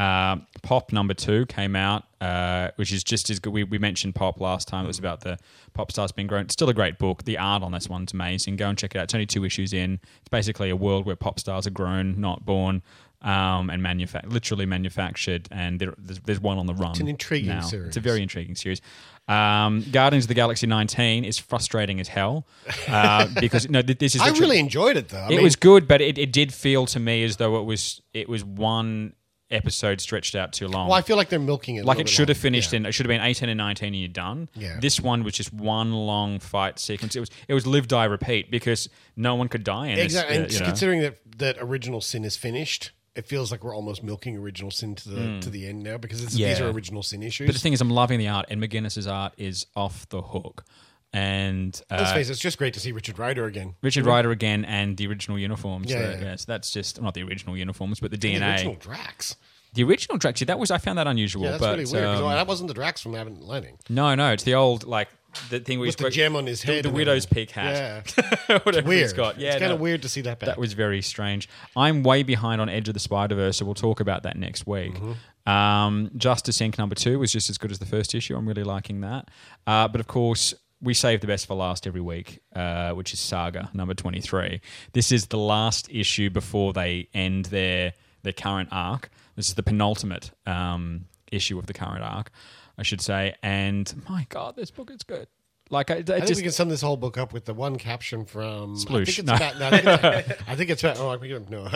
[0.00, 3.52] Um, Pop number two came out, uh, which is just as good.
[3.52, 4.84] We, we mentioned Pop last time.
[4.84, 5.38] It was about the
[5.74, 6.44] pop stars being grown.
[6.44, 7.24] It's still a great book.
[7.24, 8.56] The art on this one's amazing.
[8.56, 9.04] Go and check it out.
[9.04, 10.00] It's only two issues in.
[10.20, 12.82] It's basically a world where pop stars are grown, not born,
[13.22, 15.48] um, and manufa- literally manufactured.
[15.50, 16.92] And there, there's, there's one on the run.
[16.92, 17.60] It's an intriguing now.
[17.60, 17.88] series.
[17.88, 18.80] It's a very intriguing series.
[19.28, 22.46] Um, Guardians of the Galaxy 19 is frustrating as hell
[22.88, 24.22] uh, because no, th- this is.
[24.22, 25.18] I really enjoyed it though.
[25.18, 27.64] I it mean, was good, but it, it did feel to me as though it
[27.64, 29.12] was it was one
[29.50, 30.88] episode stretched out too long.
[30.88, 31.84] Well, I feel like they're milking it.
[31.84, 32.78] like it should have finished Yeah.
[32.78, 34.48] in it should have been 18 and 19 and you're done.
[34.54, 34.78] Yeah.
[34.80, 37.16] This one was just one long fight sequence.
[37.16, 40.36] It was it was live die repeat because no one could die in Exactly.
[40.36, 40.66] uh, And you know.
[40.66, 44.94] considering that that original sin is finished, it feels like we're almost milking original sin
[44.94, 45.40] to the Mm.
[45.40, 46.50] to the end now because it's, Yeah.
[46.50, 47.46] these are original sin issues.
[47.46, 50.64] But the thing is, I'm loving the art, and McGuinness's art is off the hook.
[51.12, 53.74] And uh, Let's face it, it's just great to see Richard Rider again.
[53.82, 54.06] Richard?
[54.06, 55.90] Rider again, and the original uniforms.
[55.90, 56.20] Yeah, so, yeah.
[56.24, 58.38] yeah, so that's just not the original uniforms, but the DNA.
[58.38, 59.36] The original Drax.
[59.74, 60.40] The original Drax.
[60.40, 61.42] That was I found that unusual.
[61.44, 62.04] Yeah, that's but, really weird.
[62.04, 63.78] 'cause um, that wasn't the Drax from Abnett and Lanning.
[63.88, 65.08] No, no, it's the old like
[65.48, 68.12] the thing where With the gem on his the- head the, and widow's peak hat.
[68.16, 68.58] Yeah.
[68.64, 69.02] whatever weird.
[69.02, 69.38] he's got.
[69.38, 69.80] Yeah, It's kinda no.
[69.80, 70.46] weird to see that back.
[70.48, 71.48] That was very strange.
[71.76, 74.66] I'm way behind on Edge of the Spider Verse, so we'll talk about that next
[74.66, 74.94] week.
[74.94, 75.50] Mm-hmm.
[75.52, 76.78] Um, Justice Inc.
[76.78, 78.36] number two was just as good as the first issue.
[78.36, 79.28] I'm really liking that.
[79.66, 80.54] Uh, but of course.
[80.82, 84.60] We save the best for last every week, uh, which is Saga number 23.
[84.92, 89.10] This is the last issue before they end their their current arc.
[89.36, 92.30] This is the penultimate um, issue of the current arc,
[92.76, 93.34] I should say.
[93.42, 95.28] And my God, this book is good.
[95.72, 97.76] Like I, I think just we can sum this whole book up with the one
[97.76, 98.74] caption from.
[98.74, 99.34] I think it's No.
[99.34, 99.58] about.
[99.60, 100.98] No, I, think it's, I think it's about.
[100.98, 101.68] Oh, we can, no.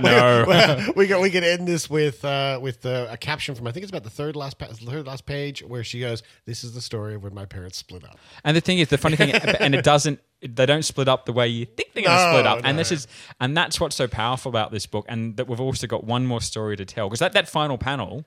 [0.00, 0.92] No.
[0.96, 3.66] we can we can end this with uh, with uh, a caption from.
[3.66, 6.64] I think it's about the third last pa- third last page where she goes, "This
[6.64, 9.16] is the story of when my parents split up." And the thing is, the funny
[9.16, 10.20] thing, and it doesn't.
[10.42, 12.78] They don't split up the way you think they're going to No, split up, and
[12.78, 13.08] this is,
[13.40, 16.40] and that's what's so powerful about this book, and that we've also got one more
[16.42, 18.26] story to tell because that that final panel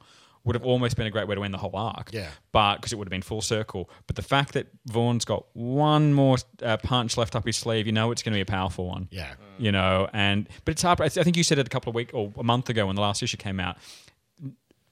[0.50, 2.10] would have almost been a great way to end the whole arc.
[2.12, 2.30] Yeah.
[2.52, 3.88] but because it would have been full circle.
[4.08, 7.92] But the fact that Vaughn's got one more uh, punch left up his sleeve, you
[7.92, 9.08] know, it's going to be a powerful one.
[9.12, 9.34] Yeah.
[9.60, 11.00] you know, and but it's hard.
[11.02, 13.02] I think you said it a couple of weeks or a month ago when the
[13.04, 13.78] last issue came out.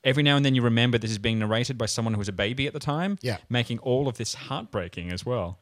[0.04, 2.34] every now and then you remember this is being narrated by someone who was a
[2.34, 3.18] baby at the time.
[3.22, 3.38] Yeah.
[3.50, 5.58] making all of this heartbreaking as well.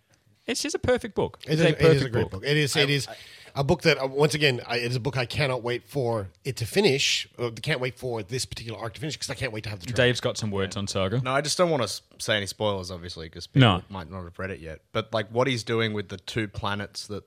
[0.47, 1.39] It's just a perfect book.
[1.45, 2.43] It It's is, a perfect is a great book.
[2.45, 2.75] It is.
[2.75, 3.07] It is
[3.55, 6.27] a book that uh, once again, I, it is a book I cannot wait for
[6.43, 7.27] it to finish.
[7.39, 9.79] Uh, can't wait for this particular arc to finish because I can't wait to have
[9.79, 9.87] the.
[9.87, 10.09] Trailer.
[10.09, 11.21] Dave's got some words on Saga.
[11.21, 13.81] No, I just don't want to say any spoilers, obviously, because people No.
[13.89, 14.81] might not have read it yet.
[14.91, 17.23] But like what he's doing with the two planets that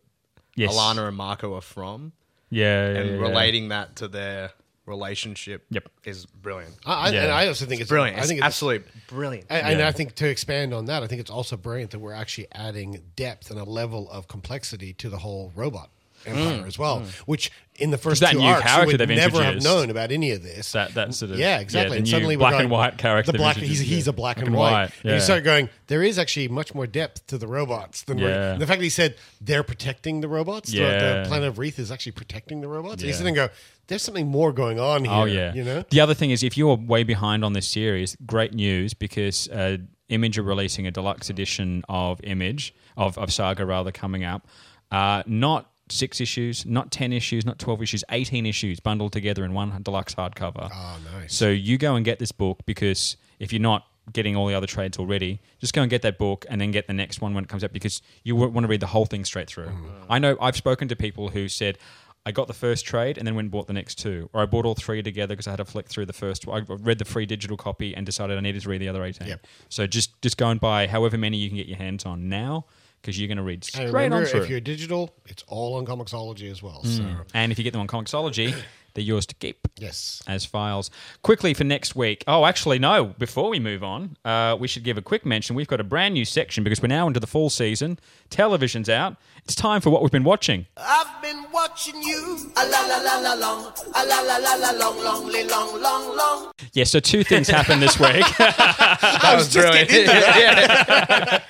[0.54, 0.74] Yes.
[0.74, 2.12] Alana and Marko are from,
[2.50, 3.20] Yeah, yeah, and yeah, yeah.
[3.22, 4.50] relating that to their
[4.88, 5.88] relationship, Yep.
[6.04, 6.74] is brilliant.
[6.84, 7.22] I, I, Yeah.
[7.24, 8.18] And I also think it's brilliant.
[8.18, 9.46] I think it's absolutely brilliant.
[9.50, 12.12] And, and I think to expand on that, I think it's also brilliant that we're
[12.12, 15.90] actually adding depth and a level of complexity to the whole robot
[16.26, 16.66] empire mm.
[16.66, 17.08] as well, mm.
[17.20, 20.10] which in the first that two new arcs character would they've never have known about
[20.10, 20.72] any of this.
[20.72, 21.94] That that sort of yeah, exactly.
[21.94, 23.32] the and suddenly black going, and white character.
[23.32, 24.84] The black, he's, he's a black, and white.
[24.84, 25.14] And yeah.
[25.14, 28.54] you start going, there is actually much more depth to the robots than Yeah.
[28.56, 30.70] the fact that he said they're protecting the robots.
[30.70, 31.22] the- Yeah.
[31.22, 32.94] The, planet of Wreath is actually protecting the robots.
[32.94, 33.14] And you Yeah.
[33.14, 33.48] sit there and go,
[33.86, 35.14] there's something more going on here.
[35.14, 35.54] Oh yeah.
[35.54, 35.84] You know?
[35.88, 39.78] The other thing is, if you're way behind on this series, great news because uh,
[40.08, 44.46] Image are releasing a deluxe edition of Image of, of Saga rather coming up.
[44.90, 49.54] Uh, not six issues, not ten issues, not twelve issues, eighteen issues bundled together in
[49.54, 50.68] one deluxe hardcover.
[50.72, 51.34] Oh, nice.
[51.34, 54.66] So you go and get this book because if you're not getting all the other
[54.66, 57.44] trades already, just go and get that book and then get the next one when
[57.44, 59.66] it comes out because you want to read the whole thing straight through.
[59.66, 60.10] Mm-hmm.
[60.10, 61.78] I know I've spoken to people who said.
[62.26, 64.44] I got the first trade and then went and bought the next two, or I
[64.44, 66.46] bought all three together because I had to flick through the first.
[66.46, 69.28] I read the free digital copy and decided I needed to read the other eighteen.
[69.28, 69.46] Yep.
[69.70, 72.66] So just just go and buy however many you can get your hands on now
[73.00, 74.42] because you're going to read And straight remember, on through.
[74.42, 76.82] if you're digital, it's all on Comixology as well.
[76.84, 78.54] So and if you get them on Comixology,
[78.94, 80.90] they're yours to keep yes, as files.
[81.22, 82.24] Quickly for next week.
[82.26, 83.06] Oh, actually, no.
[83.18, 85.54] Before we move on, uh, we should give a quick mention.
[85.54, 87.98] We've got a brand new section because we're now into the fall season.
[88.30, 89.16] Television's out.
[89.48, 90.66] It's time for what we've been watching.
[90.76, 92.52] I've been watching you.
[92.54, 93.72] A la la la la long.
[93.94, 96.52] A la la la la long, long, long, long, long.
[96.74, 98.26] Yeah, so two things happened this week.
[98.38, 99.90] that was brilliant.
[99.90, 101.40] Yeah.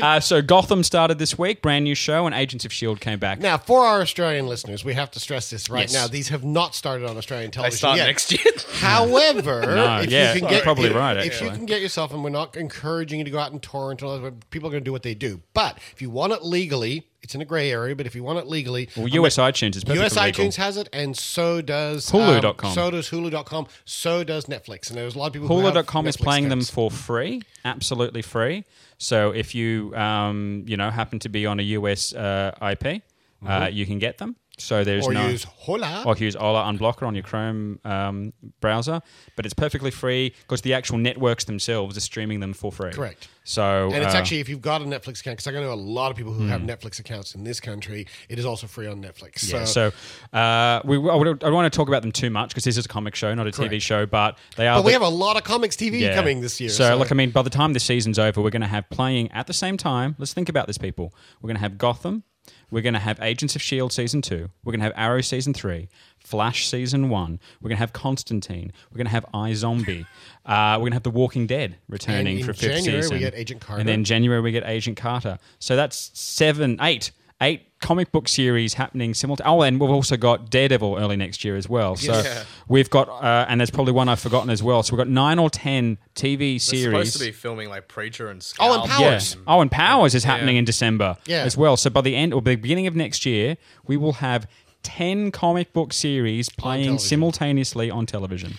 [0.00, 3.40] uh, so Gotham started this week, brand new show, and Agents of Shield came back.
[3.40, 5.92] Now, for our Australian listeners, we have to stress this right Yes.
[5.92, 6.06] now.
[6.06, 8.06] These have not started on Australian television They start yet.
[8.06, 8.52] next year.
[8.74, 12.12] However, No, if yeah, you can get, probably if, right, If you can get yourself,
[12.12, 14.72] and we're not encouraging you to go out and torrent, and all that, people are
[14.72, 15.40] going to do what they do.
[15.52, 17.94] But if you want it legally, it's in a grey area.
[17.94, 20.44] But if you want it legally, Well, US iTunes is perfectly US legal.
[20.44, 22.68] iTunes has it, and so does Hulu.com.
[22.68, 23.66] Um, so does Hulu.com.
[23.84, 24.88] So does Netflix.
[24.88, 25.48] And there's a lot of people.
[25.48, 28.64] Hulu.com is playing them for free, absolutely free.
[28.98, 33.02] So if you um, you know happen to be on a US uh, IP,
[33.46, 34.36] uh, you can get them.
[34.60, 35.06] So there's.
[35.06, 36.04] Or no use Hola.
[36.06, 39.00] or use Hola Unblocker on your Chrome um, browser,
[39.36, 42.92] but it's perfectly free because the actual networks themselves are streaming them for free.
[42.92, 43.28] Correct.
[43.44, 45.74] So And it's uh, actually, if you've got a Netflix account, because I know a
[45.74, 49.02] lot of people who have Netflix accounts in this country, it is also free on
[49.02, 49.50] Netflix.
[49.50, 52.30] Yeah, so, so uh, we, I, would, I don't want to talk about them too
[52.30, 54.06] much because this is a comic show, not a TV show.
[54.06, 54.78] But they are.
[54.78, 56.14] but we have a lot of comics TV Yeah.
[56.14, 56.70] coming this year.
[56.70, 59.32] So, look, I mean, by the time the season's over, we're going to have playing
[59.32, 60.14] at the same time.
[60.18, 61.12] Let's think about this, people.
[61.40, 62.24] We're going to have Gotham.
[62.70, 63.92] We're going to have Agents of S.H.I.E.L.D.
[63.92, 64.48] season two.
[64.64, 65.88] We're going to have Arrow season three.
[66.18, 67.40] Flash season one.
[67.60, 68.72] We're going to have Constantine.
[68.90, 70.06] We're going to have iZombie.
[70.46, 73.18] Uh, we're going to have The Walking Dead returning for fifth January, we season.
[73.20, 73.80] get Agent Carter.
[73.80, 75.38] And then January, we get Agent Carter.
[75.60, 77.12] So that's seven, eight.
[77.42, 79.50] Eight comic book series happening simultaneously.
[79.50, 81.96] Oh, and we've also got Daredevil early next year as well.
[81.96, 82.42] So Yeah.
[82.68, 84.82] we've got, uh, and there's probably one I've forgotten as well.
[84.82, 86.84] So we've got nine or ten TV They're series.
[86.84, 89.34] supposed to be filming like Preacher and Oh, and Powers.
[89.36, 89.42] Yeah.
[89.46, 91.38] Oh, and Powers is happening in December Yeah.
[91.44, 91.78] as well.
[91.78, 94.46] So by the end or the beginning of next year, we will have
[94.82, 97.08] 10 comic book series playing television.
[97.08, 98.58] simultaneously on television.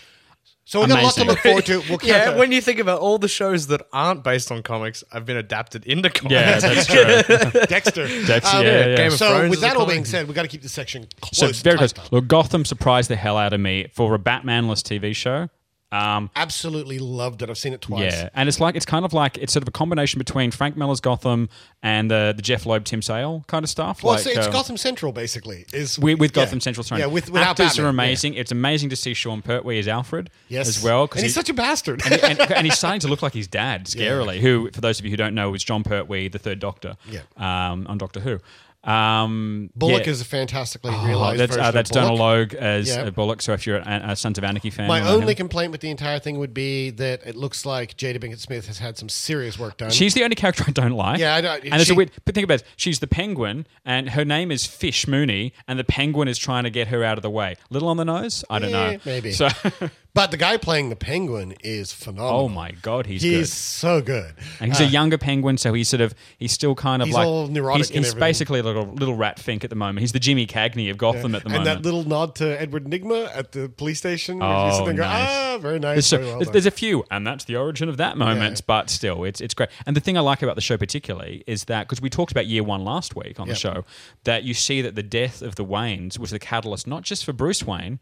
[0.72, 1.84] So we've got a lot to look forward to.
[1.90, 5.26] We'll Yeah, when you think about all the shows that aren't based on comics have
[5.26, 6.32] been adapted into comics.
[6.32, 7.62] Yeah, that's true.
[7.68, 8.08] Dexter.
[8.26, 8.96] Dexter, Um, yeah, yeah, yeah.
[8.96, 9.94] Game of So, Thrones with is a that all comic.
[9.96, 11.94] being said, we've got to keep this section so very close.
[12.12, 15.50] Look, Gotham surprised the hell out of me for a Batmanless TV show.
[15.92, 17.50] Um, Absolutely loved it.
[17.50, 18.14] I've seen it twice.
[18.14, 20.78] yeah, and it's like it's kind of like it's sort of a combination between Frank
[20.78, 21.50] Miller's Gotham
[21.84, 24.02] and the the Jeph Loeb Tim Sale kind of stuff.
[24.04, 25.66] Well, like, it's, it's uh, Gotham Central, basically.
[25.74, 26.44] Is with, with yeah.
[26.46, 27.00] Gotham Central thrown.
[27.02, 27.90] Yeah, with without actors Batman, are yeah.
[27.90, 28.34] amazing.
[28.36, 31.50] It's amazing to see Sean Pertwee as Alfred Yes, as well and he's he- such
[31.50, 32.02] a bastard.
[32.06, 34.40] and, and, and he's starting to look like his dad, scarily.
[34.40, 37.22] Who, for those of you who don't know, was Jon Pertwee, the Third Doctor, Yeah.
[37.38, 38.40] um, on Doctor Who.
[38.84, 40.12] Um, Bullock yeah.
[40.12, 41.92] is a fantastically Oh, realized that's uh, that's.
[41.92, 43.04] Donald Logue as Yeah.
[43.04, 43.42] uh, Bullock.
[43.42, 46.18] So if you're a, a Sons of Anarchy fan, My only complaint with the entire
[46.20, 49.78] thing would be that it looks like Jada Pinkett Smith has had some serious work
[49.78, 49.92] done.
[49.92, 51.20] She's the only character I don't like.
[51.20, 52.12] Yeah, I don't- And it's a weird.
[52.26, 52.64] But think about it.
[52.76, 56.70] She's the Penguin, and her name is Fish Mooney, and the Penguin is trying to
[56.72, 57.56] get her out of the way.
[57.70, 58.44] Little on the nose.
[58.50, 59.00] I don't Yeah, know.
[59.06, 59.32] maybe.
[59.32, 59.48] So
[60.14, 62.42] But the guy playing the penguin is phenomenal.
[62.42, 63.48] Oh my god, he's he's good.
[63.48, 64.34] so good.
[64.60, 67.16] And he's Uh, a younger penguin, so he's sort of he's still kind of He's
[67.16, 70.00] like all neurotic He's, he's basically a little little rat fink at the moment.
[70.00, 71.70] He's the Jimmy Cagney of Gotham at the and moment.
[71.70, 74.42] And that little nod to Edward Nygma at the police station.
[74.44, 75.28] Oh, you sit there go, nice.
[75.30, 75.96] ah, very nice.
[75.96, 78.58] There's, so- well there's- there's a few, and that's the origin of that moment.
[78.58, 78.64] Yeah.
[78.68, 79.70] But still, it's it's great.
[79.86, 82.48] And the thing I like about the show particularly is that because we talked about
[82.48, 83.56] year one last week on Yep.
[83.56, 83.86] the show,
[84.26, 87.32] that you see that the death of the Waynes was the catalyst not just for
[87.32, 88.00] Bruce Wayne.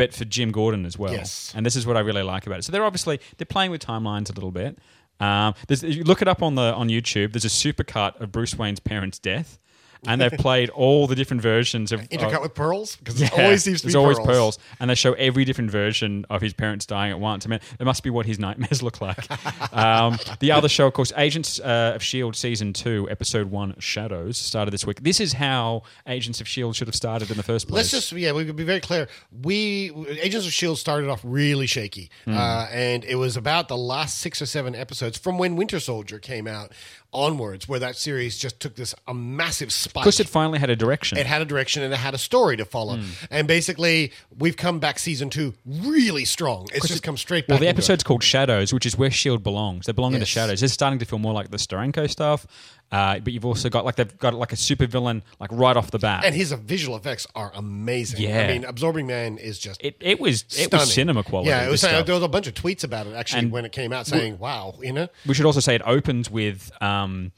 [0.00, 1.52] But for Jim Gordon as well, Yes.
[1.54, 2.62] and this is what I really like about it.
[2.64, 4.78] So they're obviously they're playing with timelines a little bit.
[5.20, 7.32] Um, there's, you look it up on the on YouTube.
[7.32, 9.58] There's a supercut of Bruce Wayne's parents' death,
[10.06, 12.96] and they've played all the different versions of Intercut of- with pearls?
[12.96, 14.26] Because it always seems to there's be always pearls.
[14.28, 17.44] pearls, and they show every different version of his parents dying at once.
[17.46, 19.26] I mean, it must be what his nightmares look like.
[19.74, 24.36] um, the other show, of course, Agents uh, of Shield season two, episode one, Shadows,
[24.36, 25.02] started this week.
[25.02, 27.76] This is how Agents of Shield should have started in the first place.
[27.76, 29.08] Let's just yeah, we could be very clear.
[29.42, 32.36] We Agents of Shield started off really shaky, Mm.
[32.36, 36.18] uh, and it was about the last six or seven episodes from when Winter Soldier
[36.18, 36.72] came out
[37.12, 40.04] onwards, where that series just took this a massive spike.
[40.04, 41.18] because it finally had a direction.
[41.18, 43.06] It had a direction and it had a story to follow, Mm.
[43.30, 46.68] and basically we've come back season two really strong.
[46.72, 47.54] It's just come straight back.
[47.54, 47.78] Well, the into it.
[47.82, 49.86] episode's called Shadows, which is where Shield belongs.
[49.86, 50.28] They belong in the Yes.
[50.28, 50.62] shadows.
[50.62, 52.46] It's starting to feel more like the Steranko stuff,
[52.92, 55.90] uh, but you've also got like they've got like a super villain like right off
[55.90, 56.24] the bat.
[56.24, 58.20] and his visual effects are amazing.
[58.20, 58.40] Yeah.
[58.40, 61.50] I mean, Absorbing Man is just it, it was it was cinema quality.
[61.50, 61.82] Yeah, it was.
[61.82, 64.38] There was a bunch of tweets about it actually And when it came out, saying,
[64.38, 67.32] "Wow, you know." We should also say it opens with um,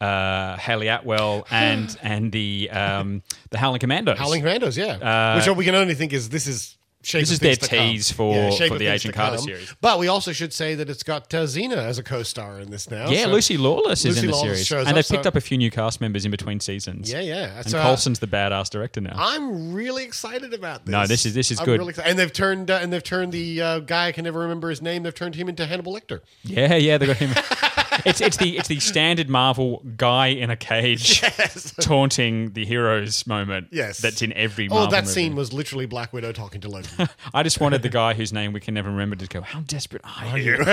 [0.00, 4.18] uh, Hayley Atwell and and the um, the Howling Commandos.
[4.18, 4.94] Howling Commandos, yeah.
[4.94, 8.34] Uh, Which we can only think is this is shape This is their tease for-
[8.34, 9.74] Yeah, for the Agent Carter series.
[9.80, 12.90] But we also should say that it's got uh, Xena as a co-star in this
[12.90, 13.08] now.
[13.08, 15.36] Yeah, so- Lucy Lawless is Lucy in the Lawless series, and they've so picked up
[15.36, 17.10] a few new cast members in between seasons.
[17.10, 17.58] Yeah, yeah.
[17.60, 19.14] And So, Coulson's the badass director now.
[19.16, 20.92] I'm really excited about this.
[20.92, 21.78] No, this is- this is I'm good.
[21.80, 21.94] Really.
[22.04, 24.82] And they've turned uh, and they've turned the uh, guy I can never remember his
[24.82, 25.02] name.
[25.02, 26.20] They've turned him into Hannibal Lecter.
[26.44, 27.30] Yeah, yeah, they got him.
[28.04, 31.20] it's it's the it's the standard Marvel guy in a cage
[31.80, 33.68] taunting the heroes moment.
[33.70, 34.68] Yes, that's in every.
[34.68, 35.12] Marvel Oh, that movie.
[35.14, 36.88] scene was literally Black Widow talking to Loki.
[37.34, 39.40] I just wanted the guy whose name we can never remember to go.
[39.42, 40.56] How desperate are you?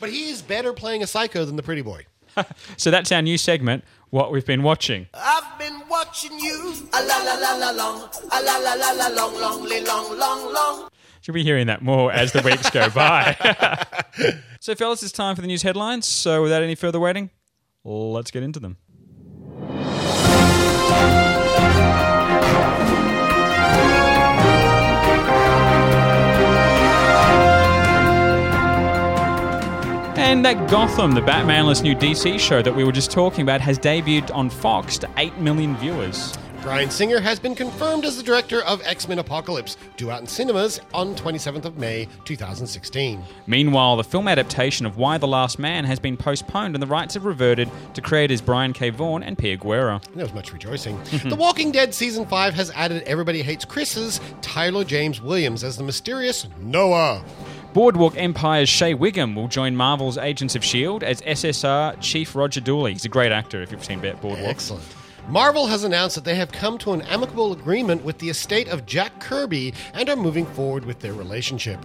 [0.00, 2.06] but he is better playing a psycho than the pretty boy.
[2.76, 3.84] so that's our new segment.
[4.10, 5.08] What we've been watching.
[5.14, 6.72] I've been watching you.
[6.92, 8.08] A la la la la long.
[8.30, 10.88] A la la la la long, long, long, long, long.
[11.24, 13.34] Should be hearing that more as the weeks go by.
[14.60, 16.06] so, fellas, it's time for the news headlines.
[16.06, 17.30] So, without any further waiting,
[17.82, 18.76] let's get into them.
[30.18, 33.78] And that Gotham, the Batmanless new DC show that we were just talking about, has
[33.78, 36.36] debuted on Fox to 8 million viewers.
[36.64, 40.26] Bryan Singer has been confirmed as the director of X Men Apocalypse, due out in
[40.26, 43.22] cinemas on 27th of May 2016.
[43.46, 47.12] Meanwhile, the film adaptation of Y the Last Man has been postponed and the rights
[47.12, 48.88] have reverted to creators Brian K.
[48.88, 50.00] Vaughan and Pia Guerra.
[50.14, 50.98] There was much rejoicing.
[51.26, 55.84] the Walking Dead season 5 has added Everybody Hates Chris's Tyler James Williams as the
[55.84, 57.22] mysterious Noah.
[57.74, 61.04] Boardwalk Empire's Shea Whigham will join Marvel's Agents of S.H.I.E.L.D.
[61.04, 62.94] as SSR Chief Roger Dooley.
[62.94, 64.38] He's a great actor if you've seen Boardwalk.
[64.38, 64.82] Excellent.
[65.28, 68.84] Marvel has announced that they have come to an amicable agreement with the estate of
[68.84, 71.78] Jack Kirby and are moving forward with their relationship.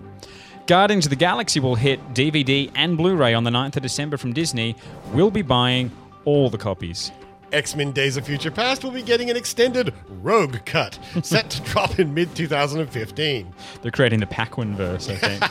[0.67, 4.17] Guardians of the Galaxy will hit DVD and Blu ray on the 9th of December
[4.17, 4.75] from Disney.
[5.13, 5.89] We'll be buying
[6.25, 7.11] all the copies.
[7.51, 11.61] X Men Days of Future Past will be getting an extended Rogue cut, set to
[11.61, 13.53] drop in mid 2015.
[13.81, 15.43] They're creating the Paquin verse, I think.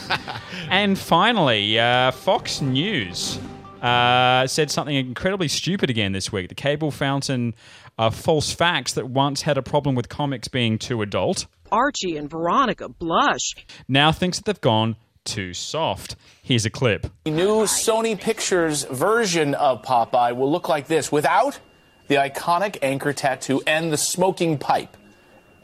[0.70, 3.40] and finally, uh, Fox News
[3.82, 6.48] uh, said something incredibly stupid again this week.
[6.48, 7.54] The cable fountain
[7.98, 12.30] of false facts that once had a problem with comics being too adult Archie and
[12.30, 13.54] Veronica blush.
[13.88, 16.16] now thinks that they've gone too soft.
[16.42, 17.06] Here's a clip.
[17.24, 21.60] The new Sony Pictures version of Popeye will look like this without
[22.06, 24.96] the iconic anchor tattoo and the smoking pipe.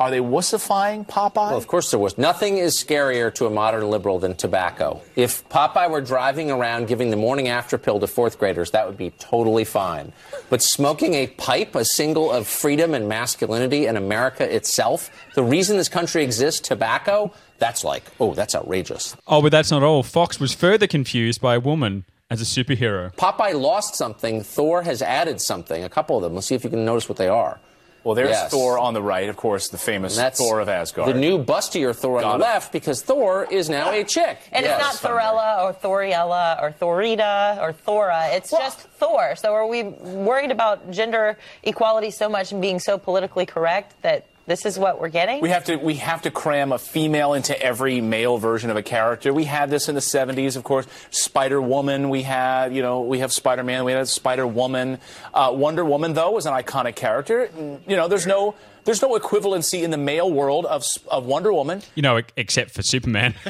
[0.01, 1.51] Are they wussifying Popeye?
[1.51, 2.19] Well, of course there was.
[2.19, 5.03] Nothing is scarier to a modern liberal than tobacco.
[5.17, 8.97] If Popeye were driving around giving the morning after pill to fourth graders, that would
[8.97, 10.13] be totally fine.
[10.51, 15.77] But smoking a pipe, a symbol of freedom and masculinity in America itself, the reason
[15.77, 19.17] this country exists, tobacco, that's like, oh, that's outrageous.
[19.27, 20.03] Oh, but that's not all.
[20.03, 23.15] Fox was further confused by a woman as a superhero.
[23.15, 26.35] Popeye lost something, Thor has added something, a couple of them.
[26.35, 27.61] Let's see if you can notice what they are.
[28.05, 28.51] Well, there's Yes.
[28.51, 31.09] Thor on the right, of course, the famous that's Thor of Asgard.
[31.09, 32.49] The new bustier Thor Got on the it.
[32.49, 34.39] left because Thor is now a chick.
[34.53, 34.79] And Yes.
[34.93, 38.29] it's not Thorella or Thoriella or Thorita or Thora.
[38.33, 39.35] It's just Thor.
[39.37, 44.27] So are we worried about gender equality so much and being so politically correct that
[44.47, 45.41] This is what we're getting.
[45.41, 48.83] We have to we have to cram a female into every male version of a
[48.83, 49.33] character.
[49.33, 50.87] We had this in the 70s, of course.
[51.11, 52.11] Spider Woman.
[52.11, 53.85] We had you know we have Spider Man.
[53.85, 54.99] We had Spider Woman.
[55.33, 57.49] Uh, Wonder Woman though was an iconic character.
[57.57, 58.55] You know, there's no
[58.85, 61.81] there's no equivalency in the male world of of Wonder Woman.
[61.95, 63.35] You know, e- except for Superman.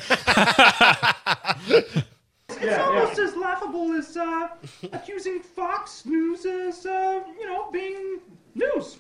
[2.61, 4.49] It's almost as laughable as uh,
[4.93, 8.21] accusing Fox News as, uh, you know, being
[8.55, 8.99] news.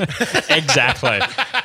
[0.48, 1.20] exactly.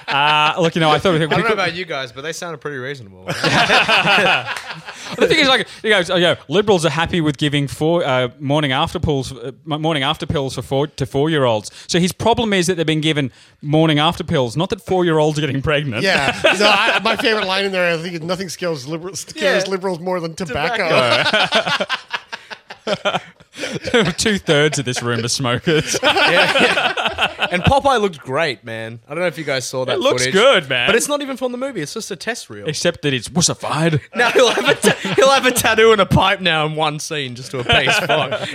[0.08, 1.16] Uh, look, you know, I thought.
[1.16, 3.26] I don't know about you guys, but they sounded pretty reasonable.
[5.18, 8.30] the thing is, like, you guys, oh, yeah, liberals are happy with giving four uh,
[8.40, 11.72] morning after pills, uh, morning after pills for four to four year olds.
[11.88, 15.18] So his problem is that they've been given morning after pills, not that four year
[15.18, 16.04] olds are getting pregnant.
[16.04, 16.40] Yeah.
[16.44, 19.72] No, I, my favorite line in there, I think, is nothing scares liberals, scares Yeah.
[19.72, 20.86] liberals more than tobacco.
[24.18, 25.96] Two thirds of this room are smokers.
[26.04, 29.00] and Popeye looked great, man.
[29.08, 29.94] I don't know if you guys saw that.
[29.96, 30.88] It looks footage, good, man.
[30.88, 31.82] But it's not even from the movie.
[31.82, 32.68] It's just a test reel.
[32.68, 34.02] Except that it's wussified.
[34.16, 37.00] Now he'll have a ta- he'll have a tattoo and a pipe now in one
[37.00, 38.52] scene just to appease Fox.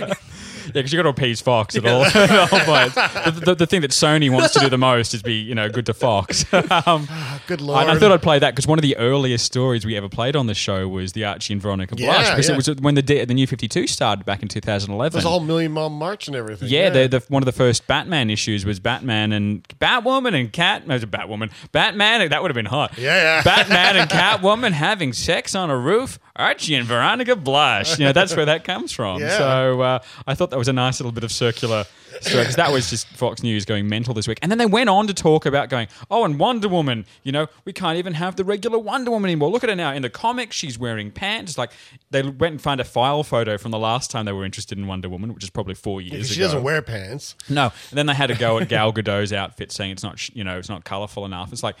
[0.73, 2.05] Yeah, because you've got to appease Fox at all.
[2.11, 5.69] The, the, the thing that Sony wants to do the most is be, you know,
[5.69, 6.45] good to Fox.
[6.53, 7.07] um,
[7.47, 7.87] Good I, lord.
[7.87, 10.47] I thought I'd play that because one of the earliest stories we ever played on
[10.47, 12.29] the show was the Archie and Veronica Yeah, Blush.
[12.29, 12.53] Because yeah.
[12.53, 15.13] it was when the the New Fifty Two started back in two thousand eleven.
[15.13, 16.69] There's a whole Million Mile March and everything.
[16.69, 20.87] Yeah, The, the, one of the first Batman issues was Batman and Batwoman and Cat.
[20.87, 21.51] No, it was Batwoman.
[21.71, 22.29] Batman.
[22.29, 22.97] That would have been hot.
[22.97, 23.43] Yeah, yeah.
[23.43, 26.19] Batman and Catwoman having sex on a roof.
[26.35, 27.99] Archie and Veronica blush.
[27.99, 29.21] You know, that's where that comes from.
[29.21, 29.37] Yeah.
[29.37, 31.85] So uh, I thought that was a nice little bit of circular
[32.21, 34.39] story because that was just Fox News going mental this week.
[34.41, 37.05] And then they went on to talk about going, oh, and Wonder Woman.
[37.23, 39.49] You know, we can't even have the regular Wonder Woman anymore.
[39.49, 40.55] Look at her now in the comics.
[40.55, 41.51] She's wearing pants.
[41.51, 41.71] It's like
[42.11, 44.87] they went and found a file photo from the last time they were interested in
[44.87, 46.33] Wonder Woman, which is probably four years she ago.
[46.33, 47.35] She doesn't wear pants.
[47.49, 50.43] No, and then they had to go at Gal Gadot's outfit, saying it's not, you
[50.43, 51.51] know, it's not colorful enough.
[51.51, 51.75] It's like,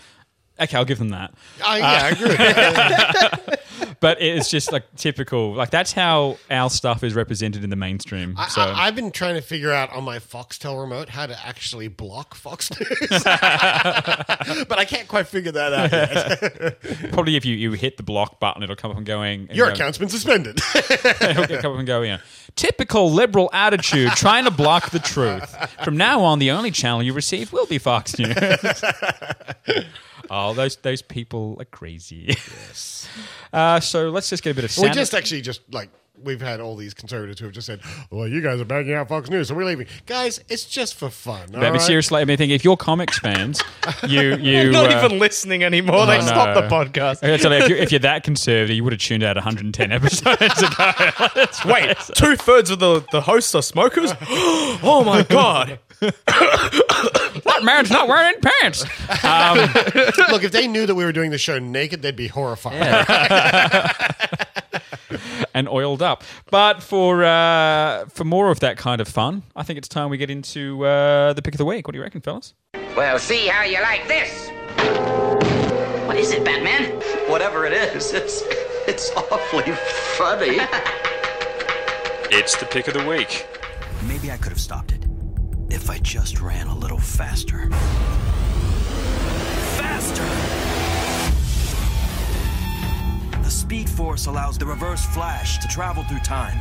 [0.61, 1.33] okay, I'll give them that.
[1.63, 3.95] Oh, yeah, uh, I agree.
[3.99, 5.53] but it's just like typical.
[5.53, 8.35] Like that's how our stuff is represented in the mainstream.
[8.37, 11.45] I, So I, I've been trying to figure out on my Foxtel remote how to
[11.45, 16.81] actually block Fox News, but I can't quite figure that out yet.
[17.13, 19.47] probably if you, you hit the block button, it'll come up and going.
[19.47, 20.59] and Your go- account's been suspended.
[20.75, 22.01] it'll come up and go.
[22.01, 22.17] Know,
[22.55, 25.55] typical liberal attitude, trying to block the truth.
[25.83, 28.35] From now on, the only channel you receive will be Fox News.
[30.31, 32.25] Oh, those those people are crazy.
[32.29, 33.07] Yes.
[33.53, 34.93] Uh, so let's just get a bit of we sound.
[34.93, 35.89] just actually just like
[36.23, 39.09] we've had all these conservatives who have just said, "Well, you guys are backing out
[39.09, 41.53] Fox News, so we're leaving." Guys, it's just for fun.
[41.53, 41.81] all Maybe right?
[41.81, 43.61] seriously, I mean, think if you're comics fans,
[44.07, 46.05] you you Not uh, even listening anymore.
[46.05, 47.29] They Oh, stopped the podcast.
[47.29, 49.91] I tell you, if, you're, if you're that conservative, you would have tuned out 110
[49.91, 51.45] episodes ago.
[51.65, 54.13] Wait, two thirds of the, the hosts are smokers?
[54.21, 55.79] oh my god.
[57.61, 58.83] That man's not wearing pants.
[59.23, 59.57] Um,
[60.31, 62.73] Look, if they knew that we were doing the show naked, they'd be horrified.
[65.53, 66.23] and oiled up.
[66.49, 70.17] But for uh, for more of that kind of fun, I think it's time we
[70.17, 71.87] get into uh, the pick of the week.
[71.87, 72.53] What do you reckon, fellas?
[72.95, 74.49] Well, see how you like this.
[76.07, 76.91] What is it, Batman?
[77.29, 78.41] Whatever it is, it's
[78.87, 79.71] it's awfully
[80.17, 80.59] funny.
[82.33, 83.45] It's the pick of the week.
[84.07, 85.00] Maybe I could have stopped it
[85.71, 87.69] if I just ran a little faster.
[89.79, 90.25] Faster!
[93.41, 96.57] The Speed Force allows the Reverse Flash to travel through time.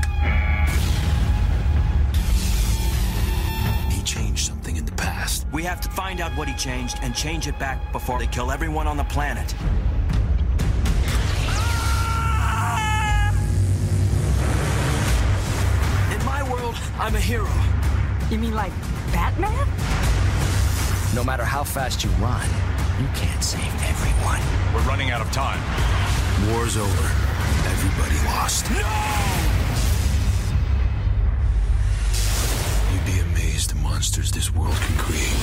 [3.90, 5.44] He changed something in the past.
[5.52, 8.52] We have to find out what he changed and change it back before they kill
[8.52, 9.52] everyone on the planet.
[16.14, 17.50] In my world, I'm a hero.
[18.30, 18.72] You mean like
[19.12, 19.66] Batman?
[21.14, 22.48] No matter how fast you run,
[23.00, 24.40] you can't save everyone.
[24.74, 25.60] We're running out of time.
[26.50, 27.06] War's over.
[27.66, 28.70] Everybody lost.
[28.70, 28.76] No!
[32.92, 35.36] You'd be amazed the monsters this world can create.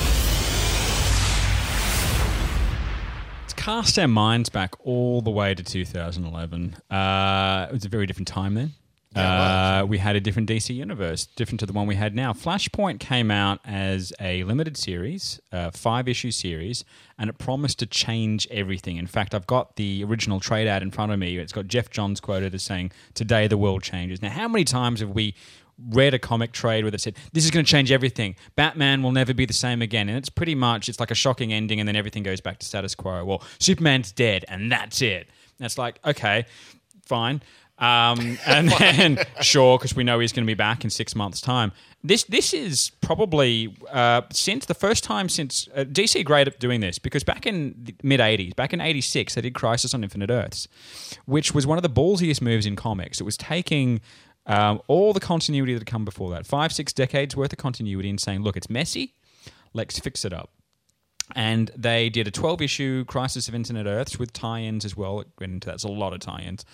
[3.42, 6.76] Let's cast our minds back all the way to 2011.
[6.90, 8.72] Uh, it was a very different time then.
[9.16, 12.32] Uh, we had a different DC universe, different to the one we had now.
[12.32, 16.84] Flashpoint came out as a limited series, a five issue series,
[17.18, 18.96] and it promised to change everything.
[18.96, 21.38] In fact, I've got the original trade ad in front of me.
[21.38, 24.20] It's got Geoff Johns quoted as saying, Today the world changes.
[24.20, 25.34] Now, how many times have we
[25.90, 29.12] read a comic trade where they said this is going to change everything batman will
[29.12, 31.86] never be the same again and it's pretty much it's like a shocking ending and
[31.86, 35.78] then everything goes back to status quo well superman's dead and that's it and it's
[35.78, 36.44] like okay
[37.08, 37.42] fine.
[37.78, 41.40] Um, and then sure, because we know he's going to be back in six months'
[41.40, 41.72] time.
[42.02, 46.80] This this is probably uh, since the first time since uh, DC great at doing
[46.80, 50.30] this because back in the mid '80s, back in '86, they did Crisis on Infinite
[50.30, 50.68] Earths,
[51.26, 53.20] which was one of the ballsiest moves in comics.
[53.20, 54.00] It was taking
[54.46, 58.10] um, all the continuity that had come before that, five six decades worth of continuity,
[58.10, 59.14] and saying, look, it's messy,
[59.72, 60.50] let's fix it up
[61.34, 65.20] and they did a 12 issue Crisis of Infinite Earths with tie ins as well.
[65.20, 66.64] It went into that's a lot of tie ins.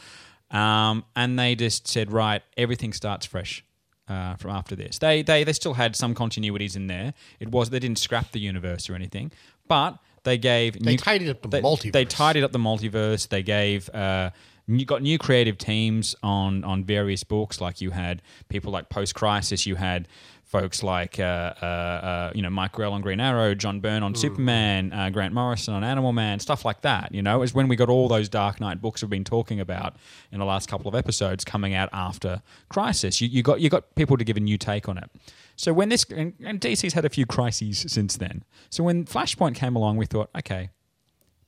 [0.50, 3.64] Um, and they just said, right, everything starts fresh
[4.08, 4.98] uh, from after this.
[4.98, 7.14] They, they they still had some continuities in there.
[7.40, 9.32] It was they didn't scrap the universe or anything,
[9.68, 11.92] but they gave They tidied up the they, multiverse.
[11.92, 13.28] They tidied up the multiverse.
[13.28, 13.88] They gave.
[13.90, 14.30] Uh,
[14.66, 17.60] you got new creative teams on on various books.
[17.60, 19.66] Like you had people like Post Crisis.
[19.66, 20.08] You had
[20.44, 24.14] folks like uh, uh, uh, you know Mike Grell on Green Arrow, John Byrne on
[24.14, 27.14] Superman, uh, Grant Morrison on Animal Man, stuff like that.
[27.14, 29.96] You know, is when we got all those Dark Knight books we've been talking about
[30.30, 33.20] in the last couple of episodes coming out after Crisis.
[33.20, 35.10] You, you got you got people to give a new take on it.
[35.56, 38.44] So when this and, and DC's had a few crises since then.
[38.70, 40.70] So when Flashpoint came along, we thought, okay,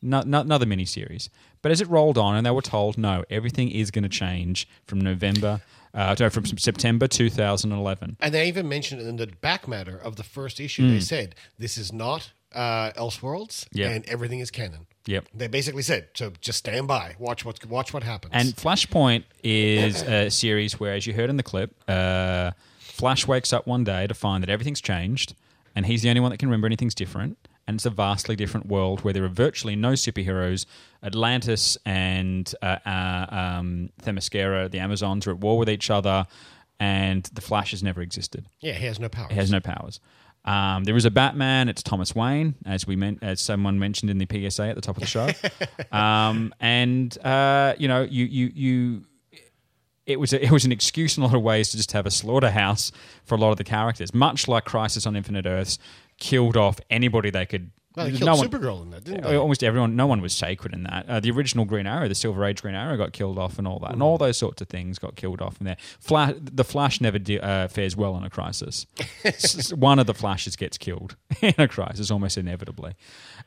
[0.03, 1.29] no, no, another miniseries.
[1.63, 4.69] But as it rolled on, and they were told, no, everything is going to change
[4.87, 5.61] from November,
[5.97, 8.17] uh, from September 2011.
[8.21, 11.03] And they even mentioned in the back matter of the first issue, they Mm.
[11.03, 13.91] said this is not uh, Elseworlds, Yep.
[13.91, 14.87] and everything is canon.
[15.07, 15.27] Yep.
[15.35, 18.33] They basically said, so just stand by, watch what watch what happens.
[18.35, 23.53] And Flashpoint is a series where, as you heard in the clip, uh, Flash wakes
[23.53, 25.35] up one day to find that everything's changed,
[25.75, 27.37] and he's the only one that can remember anything's different.
[27.69, 30.67] And it's a vastly different world where there are virtually no superheroes.
[31.03, 36.27] Atlantis and uh, uh, um, Themyscira, the Amazons, are at war with each other,
[36.79, 38.47] and the Flash has never existed.
[38.61, 39.27] yeah, he has no power.
[39.29, 40.01] He has no powers.
[40.47, 41.69] Um, there is a Batman.
[41.69, 44.97] It's Thomas Wayne, as we meant, as someone mentioned in the PSA at the top
[44.97, 45.29] of the show.
[45.97, 49.05] um, and uh, you know, you you you.
[50.07, 52.07] It was a, it was an excuse in a lot of ways to just have
[52.07, 52.93] a slaughterhouse
[53.25, 55.81] for a lot of the characters, much like Crisis on Infinite Earths
[56.19, 57.71] killed off anybody they could.
[57.97, 59.37] Well, they no killed one- Supergirl in that, didn't they?
[59.37, 61.09] Almost everyone, no one was sacred in that.
[61.09, 63.79] Uh, the original Green Arrow, the Silver Age Green Arrow, got killed off, and all
[63.79, 64.05] that, and Mm.
[64.05, 65.79] all those sorts of things got killed off in there.
[65.99, 68.87] Flash, the Flash never de- uh, fares well in a crisis.
[69.75, 72.93] One of the Flashes gets killed in a crisis, almost inevitably.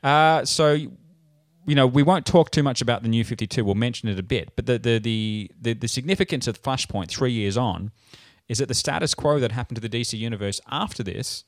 [0.02, 0.72] Uh, so
[1.66, 3.62] you know, we won't talk too much about the new 52.
[3.64, 4.56] We'll mention it a bit.
[4.56, 7.92] But the, the, the, the, the significance of Flashpoint three years on
[8.48, 11.44] is that the status quo that happened to the DC universe after this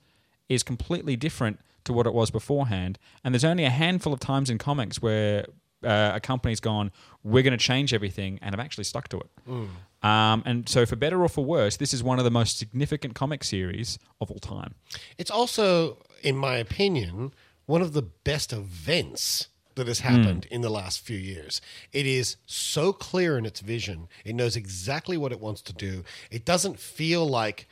[0.49, 2.99] is completely different to what it was beforehand.
[3.24, 5.47] And there's only a handful of times in comics where
[5.84, 6.93] uh, a company's gone,
[7.24, 9.30] we're going to change everything, and have actually stuck to it.
[9.49, 9.68] Mm.
[10.07, 13.14] Um, and so, for better or for worse, this is one of the most significant
[13.14, 14.74] comic series of all time.
[15.18, 17.32] It's also, in my opinion,
[17.66, 21.61] one of the best events that has happened in the last few years.
[21.93, 24.09] It is so clear in its vision.
[24.24, 26.05] It knows exactly what it wants to do.
[26.30, 27.66] It doesn't feel like,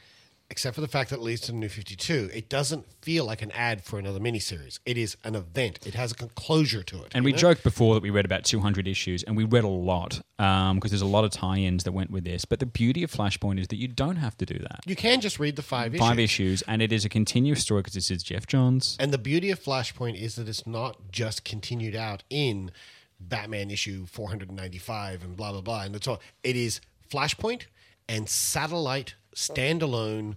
[0.50, 3.40] except for the fact that it leads to the new 52, it doesn't feel like
[3.40, 4.80] an ad for another miniseries.
[4.84, 5.86] It is an event.
[5.86, 7.12] It has a closure to it.
[7.14, 7.38] And we know?
[7.38, 10.90] joked before that we read about 200 issues, and we read a lot um, because
[10.90, 12.44] there's a lot of tie-ins that went with this.
[12.44, 14.80] But the beauty of Flashpoint is that you don't have to do that.
[14.86, 16.06] You can just read the five issues.
[16.06, 18.96] Five issues, and it is a continuous story because this is Geoff Johns.
[18.98, 22.72] And the beauty of Flashpoint is that it's not just continued out in
[23.20, 25.82] Batman issue 495 and blah blah blah.
[25.82, 27.66] And it's all it is Flashpoint
[28.08, 30.36] and satellite standalone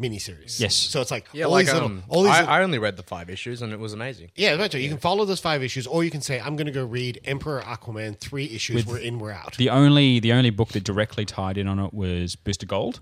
[0.00, 0.58] miniseries.
[0.58, 0.74] Yes.
[0.74, 2.78] So it's like Yeah, all like these little, um, all these I, little- I only
[2.78, 4.30] read the five issues and it was amazing.
[4.34, 4.82] yeah, that's right.
[4.82, 7.20] You can follow those five issues, or you can say, "I'm going to go read
[7.24, 8.76] Emperor Aquaman three issues.
[8.76, 11.78] With we're in, we're out." The only the only book that directly tied in on
[11.78, 13.00] it was Booster Gold.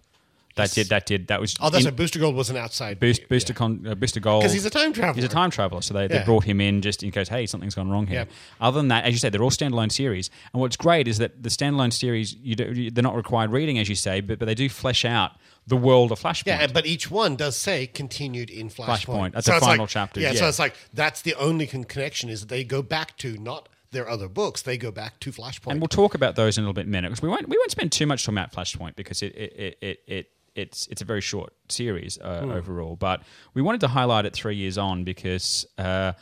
[0.60, 1.96] That did that did that was Oh, that's in- right.
[1.96, 4.92] Booster Gold was an outside Boost, Booster Con, uh, Booster Gold 'Cause he's a time
[4.92, 5.14] traveler.
[5.14, 7.74] He's a time traveler, so they, they brought him in just in case hey something's
[7.74, 8.20] gone wrong here.
[8.20, 8.30] Yep.
[8.60, 10.30] Other than that, as you said, they're all standalone series.
[10.52, 13.88] And what's great is that the standalone series you do, they're not required reading as
[13.88, 15.32] you say, but but they do flesh out
[15.66, 16.46] the world of Flashpoint.
[16.46, 19.04] Yeah, but each one does say continued in Flashpoint.
[19.04, 19.32] Flashpoint.
[19.32, 22.28] That's So the final like- chapter, Yeah, so it's like that's the only con- connection
[22.30, 25.72] is that they go back to not their other books; they go back to Flashpoint.
[25.72, 27.70] And we'll talk about those in a little bit minute because we won't we won't
[27.72, 31.04] spend too much time about Flashpoint because it it, it, it, it it's it's a
[31.04, 32.50] very short series uh, Hmm.
[32.52, 32.96] overall.
[32.96, 33.22] But
[33.54, 36.12] we wanted to highlight it three years on because uh,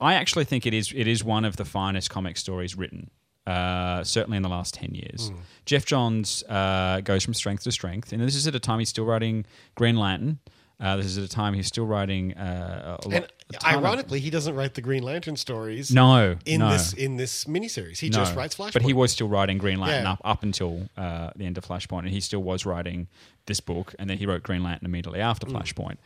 [0.00, 3.10] I actually think it is it is one of the finest comic stories written.
[3.46, 5.28] Uh, certainly in the last 10 years.
[5.28, 5.36] Hmm.
[5.66, 8.12] Geoff Johns uh, goes from strength to strength.
[8.12, 9.44] And this is at a time he's still writing
[9.76, 10.40] Green Lantern.
[10.78, 13.14] Uh, this is at a time he's still writing uh, a lot.
[13.14, 13.26] And
[13.60, 15.90] ton of- ironically, he doesn't write the Green Lantern stories.
[15.90, 16.70] No, in no.
[16.70, 18.74] this in this miniseries, he just writes Flashpoint.
[18.74, 20.12] But he was still writing Green Lantern Yeah.
[20.12, 23.08] up, up until uh, the end of Flashpoint, and he still was writing
[23.46, 25.52] this book, and then he wrote Green Lantern immediately after Mm.
[25.62, 25.96] Flashpoint.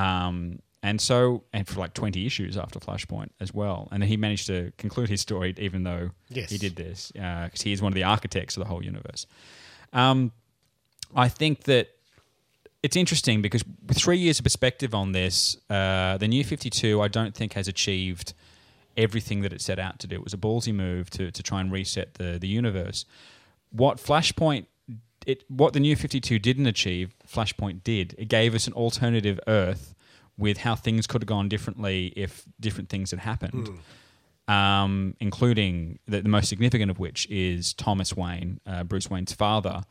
[0.00, 3.88] Um, and so and for like twenty issues after Flashpoint as well.
[3.92, 6.48] And he managed to conclude his story, even though Yes.
[6.50, 9.26] he did this because he is one of the architects of the whole universe.
[9.92, 10.32] Um,
[11.14, 11.88] I think that
[12.86, 17.08] it's interesting because with three years of perspective on this, uh, the new 52, I
[17.08, 18.32] don't think has achieved
[18.96, 20.14] everything that it set out to do.
[20.14, 23.04] It was a ballsy move to, to try and reset the, the universe.
[23.70, 24.66] What Flashpoint,
[25.26, 28.14] it, what the new 52 didn't achieve, Flashpoint did.
[28.18, 29.96] It gave us an alternative Earth
[30.38, 33.68] with how things could have gone differently if different things had happened.
[34.46, 39.82] Um, including the, the most significant of which is Thomas Wayne, uh, Bruce Wayne's father,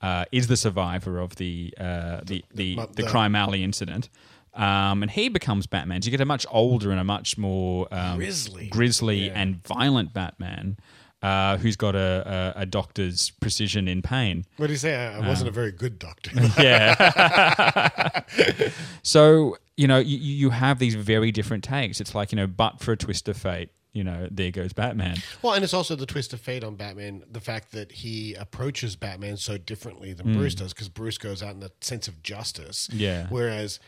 [0.00, 4.08] uh, is the survivor of the uh, the the, the- the the- Crime Alley incident.
[4.52, 6.02] Um, and he becomes Batman.
[6.02, 8.66] So you get a much older and a much more um, Grisly.
[8.68, 10.76] grisly and violent Batman
[11.22, 14.44] uh, who's got a, a, a doctor's precision in pain.
[14.56, 14.96] What do you say?
[14.96, 16.32] I, I wasn't Uh, a very good doctor.
[16.58, 18.22] yeah.
[19.02, 22.00] so you know you, you have these very different takes.
[22.00, 25.16] It's like you know, but for a twist of fate, you know, there goes Batman.
[25.42, 28.94] Well, and it's also the twist of fate on Batman, the fact that he approaches
[28.96, 30.34] Batman so differently than Mm.
[30.34, 32.88] Bruce does, because Bruce goes out in a sense of justice.
[32.92, 33.26] Yeah.
[33.30, 33.80] Whereas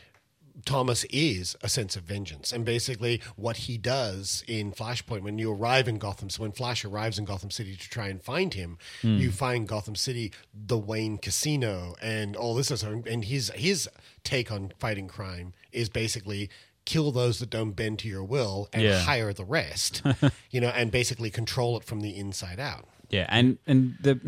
[0.65, 2.51] Thomas is a sense of vengeance.
[2.51, 6.85] And basically, what he does in Flashpoint, when you arrive in Gotham, so when Flash
[6.85, 9.19] arrives in Gotham City to try and find him, Mm.
[9.19, 12.69] you find Gotham City, the Wayne Casino, and all this.
[12.69, 13.89] Other, and his, his
[14.23, 16.51] take on fighting crime is basically
[16.85, 18.99] kill those that don't bend to your will and Yeah.
[18.99, 20.01] hire the rest,
[20.51, 22.87] you know, and basically control it from the inside out.
[23.09, 24.19] Yeah, and and the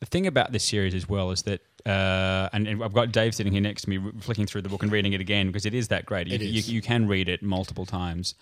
[0.00, 1.60] the thing about this series as well is that.
[1.86, 4.82] Uh, and, and I've got Dave sitting here next to me, flicking through the book
[4.82, 6.26] and reading it again because it is that great.
[6.26, 8.34] You, It you, you can read it multiple times,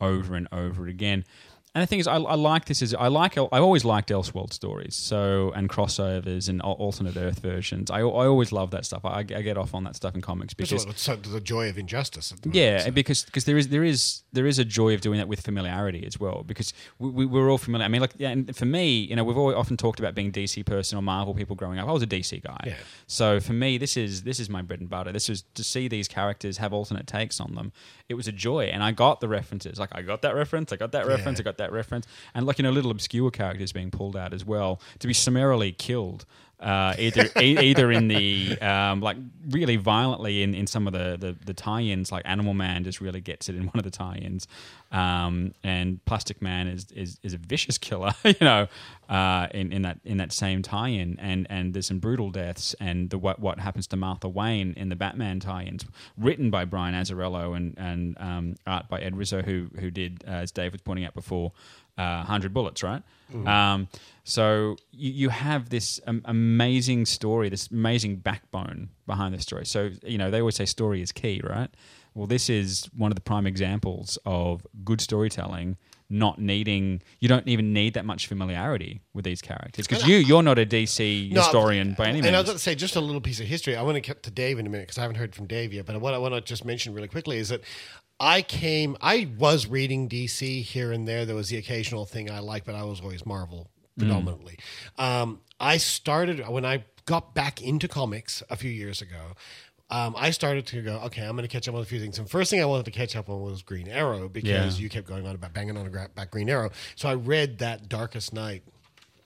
[0.00, 1.24] over and over again.
[1.78, 2.82] And the thing is, I, I like this.
[2.82, 7.88] Is I like I always liked Elseworld stories, so and crossovers and alternate Earth versions.
[7.88, 9.04] I, I always love that stuff.
[9.04, 12.32] I, I get off on that stuff in comics because so the joy of injustice.
[12.32, 12.90] At the moment, yeah, so.
[12.90, 16.04] because because there is there is there is a joy of doing that with familiarity
[16.04, 16.42] as well.
[16.42, 17.84] Because we, we we're all familiar.
[17.84, 20.32] I mean, like yeah, and for me, you know, we've always often talked about being
[20.32, 21.88] DC person or Marvel people growing up.
[21.88, 22.74] I was a DC guy, Yeah.
[23.06, 25.12] so for me, this is this is my bread and butter.
[25.12, 27.70] This is to see these characters have alternate takes on them.
[28.08, 29.78] It was a joy, and I got the references.
[29.78, 31.42] Like I got that reference, I got that reference, Yeah.
[31.42, 34.44] I got that reference, and like you know, little obscure characters being pulled out as
[34.44, 36.24] well to be summarily killed.
[36.60, 39.16] Uh, either either in the um, like
[39.50, 43.20] really violently in, in some of the, the, the tie-ins like Animal Man just really
[43.20, 44.48] gets it in one of the tie-ins.
[44.90, 48.66] Um, and Plastic Man is, is, is a vicious killer you know
[49.08, 51.16] uh, in, in that in that same tie-in.
[51.20, 54.88] And and there's some brutal deaths and the what what happens to Martha Wayne in
[54.88, 55.86] the Batman tie-ins
[56.16, 60.32] written by Brian Azzarello and and um, art by Ed Risso who who did uh,
[60.32, 61.52] as Dave was pointing out before
[61.98, 63.02] uh, 100 bullets right
[63.34, 63.46] Mhm.
[63.46, 63.88] um,
[64.24, 69.64] so you, you have this um, amazing story, this amazing backbone behind the story.
[69.66, 71.68] So you know they always say story is key, right?
[72.14, 75.76] Well, this is one of the prime examples of good storytelling.
[76.10, 80.42] Not needing, you don't even need that much familiarity with these characters because you you're
[80.42, 82.26] not a DC No, historian by any means.
[82.28, 83.76] And I was going to say just a little piece of history.
[83.76, 85.74] I want to get to Dave in a minute because I haven't heard from Dave
[85.74, 85.84] yet.
[85.84, 87.60] But what I want to just mention really quickly is that
[88.20, 91.24] I came, I was reading DC here and there.
[91.24, 94.58] There was the occasional thing I liked, but I was always Marvel predominantly.
[94.98, 99.34] Um, I started when I got back into comics a few years ago.
[99.90, 102.18] Um, I started to go, okay, I'm going to catch up on a few things.
[102.18, 104.82] And first thing I wanted to catch up on was Green Arrow because Yeah.
[104.82, 106.70] you kept going on about banging on about Green Arrow.
[106.94, 108.62] So I read that Darkest Night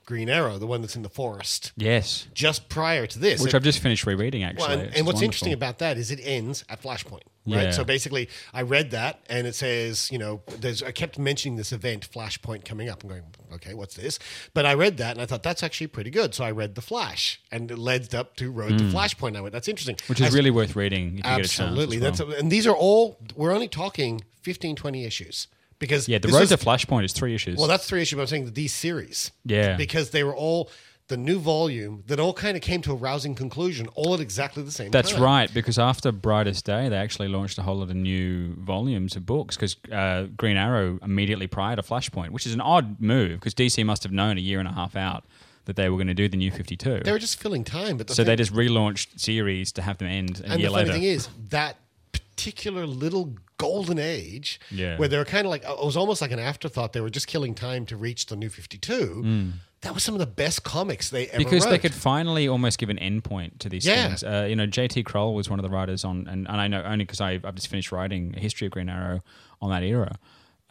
[0.07, 3.41] Green Arrow, the one that's in the forest yes, just prior to this.
[3.43, 4.69] which I've just finished rereading actually.
[4.69, 5.25] well, and, and what's wonderful.
[5.25, 7.63] interesting about that is it ends at Flashpoint, right?
[7.65, 7.71] Yeah.
[7.73, 10.83] So basically, I read that, and it says, you know, there's.
[10.83, 13.03] I kept mentioning this event, Flashpoint, coming up.
[13.03, 13.23] I'm going,
[13.55, 14.19] okay, what's this?
[14.55, 16.35] But I read that, and I thought that's actually pretty good.
[16.35, 18.93] So I read the Flash, and it led up to Road to Mm.
[18.93, 19.37] Flashpoint.
[19.37, 19.97] I went, that's interesting.
[20.07, 21.99] which is I- really worth reading if you absolutely.
[21.99, 22.19] get a chance.
[22.21, 22.29] well.
[22.29, 23.19] That's and these are all.
[23.35, 26.19] We're only talking 15, 20 issues because yeah.
[26.19, 27.57] The Road was- to Flashpoint is three issues.
[27.59, 28.17] well, that's three issues.
[28.17, 29.77] But I'm saying these series, Yeah.
[29.77, 30.71] because they were all
[31.09, 34.63] the new volume that all kind of came to a rousing conclusion, all at exactly
[34.63, 35.23] the same That's time.
[35.23, 39.27] right, because after Brightest Day, they actually launched a whole lot of new volumes of
[39.27, 39.57] books.
[39.57, 43.85] Because uh, Green Arrow immediately prior to Flashpoint, which is an odd move, because DC
[43.85, 45.25] must have known a year and a half out
[45.67, 47.01] that they were going to do the new Fifty Two.
[47.05, 50.09] They were just filling time, but the so they just relaunched series to have them
[50.09, 50.93] end a and year the funny later.
[50.93, 51.77] thing is that
[52.13, 54.97] particular little golden age, Yeah.
[54.97, 56.93] where they were kind of like it was almost like an afterthought.
[56.93, 59.23] They were just killing time to reach the new Fifty Two.
[59.25, 59.53] Mm.
[59.83, 62.89] That was some of the best comics they ever because they could finally almost give
[62.89, 64.09] an endpoint to these Yeah.
[64.09, 64.23] things.
[64.25, 65.03] Uh, you know, J.T.
[65.05, 67.57] Krul was one of the writers on, and, and I know only because I've, I've
[67.57, 69.23] just finished writing a history of Green Arrow
[69.61, 70.17] on that era.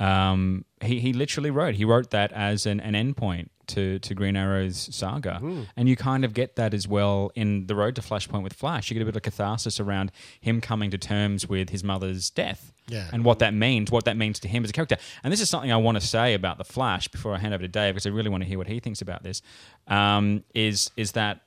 [0.02, 4.36] Um, he he literally wrote he wrote that as an, an endpoint to to Green
[4.36, 5.62] Arrow's saga, Hmm.
[5.78, 8.90] and you kind of get that as well in the road to Flashpoint with Flash.
[8.90, 12.74] You get a bit of catharsis around him coming to terms with his mother's death,
[12.88, 13.10] Yeah.
[13.14, 14.98] and what that means, what that means to him as a character.
[15.24, 17.62] And this is something I want to say about the Flash before I hand over
[17.62, 19.42] to Dave because I really want to hear what he thinks about this.
[19.88, 21.42] Um, is is that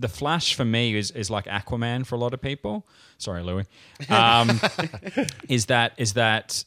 [0.00, 2.86] the Flash for me is is like Aquaman for a lot of people.
[3.18, 3.66] Sorry, Louis.
[4.10, 4.60] Um,
[5.48, 6.64] is that is that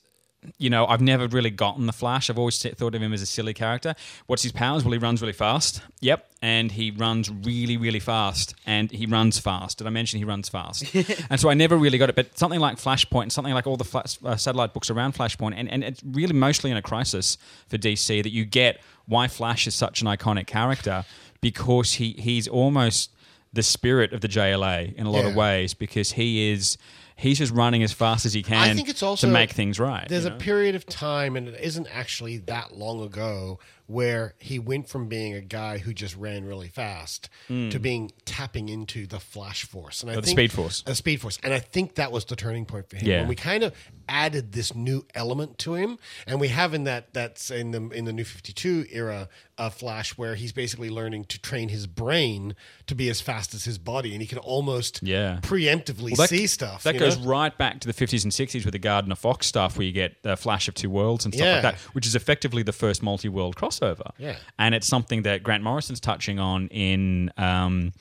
[0.58, 2.30] you know I've never really gotten the Flash.
[2.30, 3.96] I've always thought of him as a silly character.
[4.28, 4.84] What's his powers?
[4.84, 5.82] Well, he runs really fast.
[6.00, 9.78] Yep, and he runs really really fast, and he runs fast.
[9.78, 10.84] Did I mention he runs fast?
[11.30, 12.16] and so I never really got it.
[12.16, 15.54] But something like Flashpoint, and something like all the flash, uh, satellite books around Flashpoint,
[15.56, 17.38] and and it's really mostly in a crisis
[17.68, 21.06] for DC that you get why Flash is such an iconic character
[21.42, 23.12] because he he's almost
[23.54, 26.78] the spirit of the JLA in a lot of ways because he is
[27.22, 29.80] he's just running as fast as he can I think it's also to make things
[29.80, 30.08] right.
[30.10, 33.60] There's you a period of time, and it isn't actually that long ago,
[33.92, 37.72] where he went from being a guy who just ran really fast Mm.
[37.72, 40.84] to being tapping into the Flash Force, and I Oh, the think, Speed Force.
[40.86, 43.08] a Speed Force, and I think that was the turning point for him.
[43.08, 43.20] Yeah.
[43.20, 43.74] When we kind of
[44.08, 48.06] added this new element to him, and we have in that that's in the in
[48.06, 49.28] the New Fifty Two era
[49.58, 52.56] of Flash, where he's basically learning to train his brain
[52.88, 55.39] to be as fast as his body, and he can almost yeah.
[55.44, 56.84] preemptively Well, that- see stuff.
[56.84, 57.26] That goes know?
[57.26, 60.16] right back to the 50s and 60s with the Gardner Fox stuff, where you get
[60.26, 61.54] uh, Flash of Two Worlds and stuff Yeah.
[61.56, 64.12] like that, which is effectively the first multi-world crossover.
[64.18, 64.36] Yeah.
[64.60, 67.94] and it's something that Grant Morrison's touching on in um,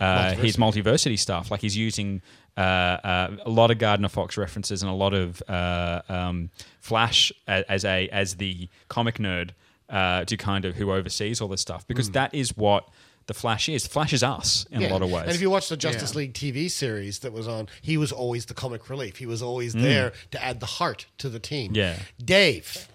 [0.00, 1.50] uh, his multiversity stuff.
[1.50, 2.22] Like he's using
[2.56, 7.32] uh, uh, a lot of Gardner Fox references and a lot of uh, um, Flash
[7.48, 9.50] a- as a as the comic nerd
[9.90, 12.14] uh, to kind of who oversees all this stuff because Mm.
[12.14, 12.88] that is what.
[13.28, 13.88] The Flash is.
[13.88, 14.88] Flash is us in Yeah.
[14.88, 15.24] a lot of ways.
[15.24, 18.46] And if you watch the Justice League TV series that was on, he was always
[18.46, 19.16] the comic relief.
[19.16, 19.82] He was always Mm.
[19.82, 21.72] there to add the heart to the team.
[21.74, 21.98] Yeah.
[22.24, 22.86] Dave.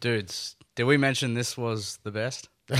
[0.00, 2.48] Dudes, did we mention this was the best?
[2.70, 2.76] we,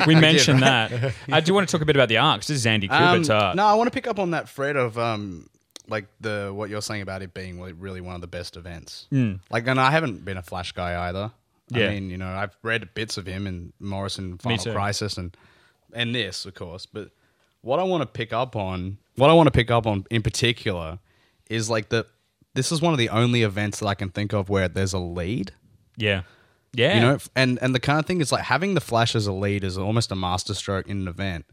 [0.00, 0.88] did, mentioned right?
[0.88, 1.14] that.
[1.30, 2.46] I do want to talk a bit about the arcs.
[2.46, 3.56] This is Andy Kubert's Um, art.
[3.56, 5.48] No, I want to pick up on that thread of um,
[5.88, 9.08] like the what you're saying about it being really one of the best events.
[9.10, 9.40] Mm.
[9.50, 11.32] Like, and I haven't been a Flash guy either.
[11.70, 11.86] Yeah.
[11.86, 14.74] I mean, you know, I've read bits of him in Morrison Me Final.
[14.74, 15.36] Crisis and
[15.92, 16.86] and this, of course.
[16.86, 17.10] But
[17.62, 20.22] what I want to pick up on, what I want to pick up on in
[20.22, 20.98] particular,
[21.48, 22.06] is like the
[22.54, 24.98] this is one of the only events that I can think of where there's a
[24.98, 25.52] lead.
[25.96, 26.22] Yeah.
[26.72, 26.94] Yeah.
[26.94, 29.32] You know, and and the kind of thing is like having the Flash as a
[29.32, 31.46] lead is almost a masterstroke in an event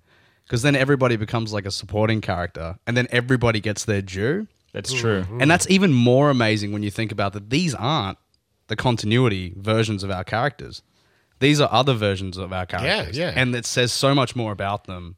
[0.43, 4.47] because then everybody becomes like a supporting character, and then everybody gets their due.
[4.74, 5.24] That's true.
[5.24, 5.41] Mm-hmm.
[5.41, 7.49] and that's even more amazing when you think about that.
[7.49, 8.18] These aren't
[8.68, 10.84] the continuity versions of our characters;
[11.39, 13.18] these are other versions of our characters.
[13.18, 13.34] yeah.
[13.36, 15.15] and it says so much more about them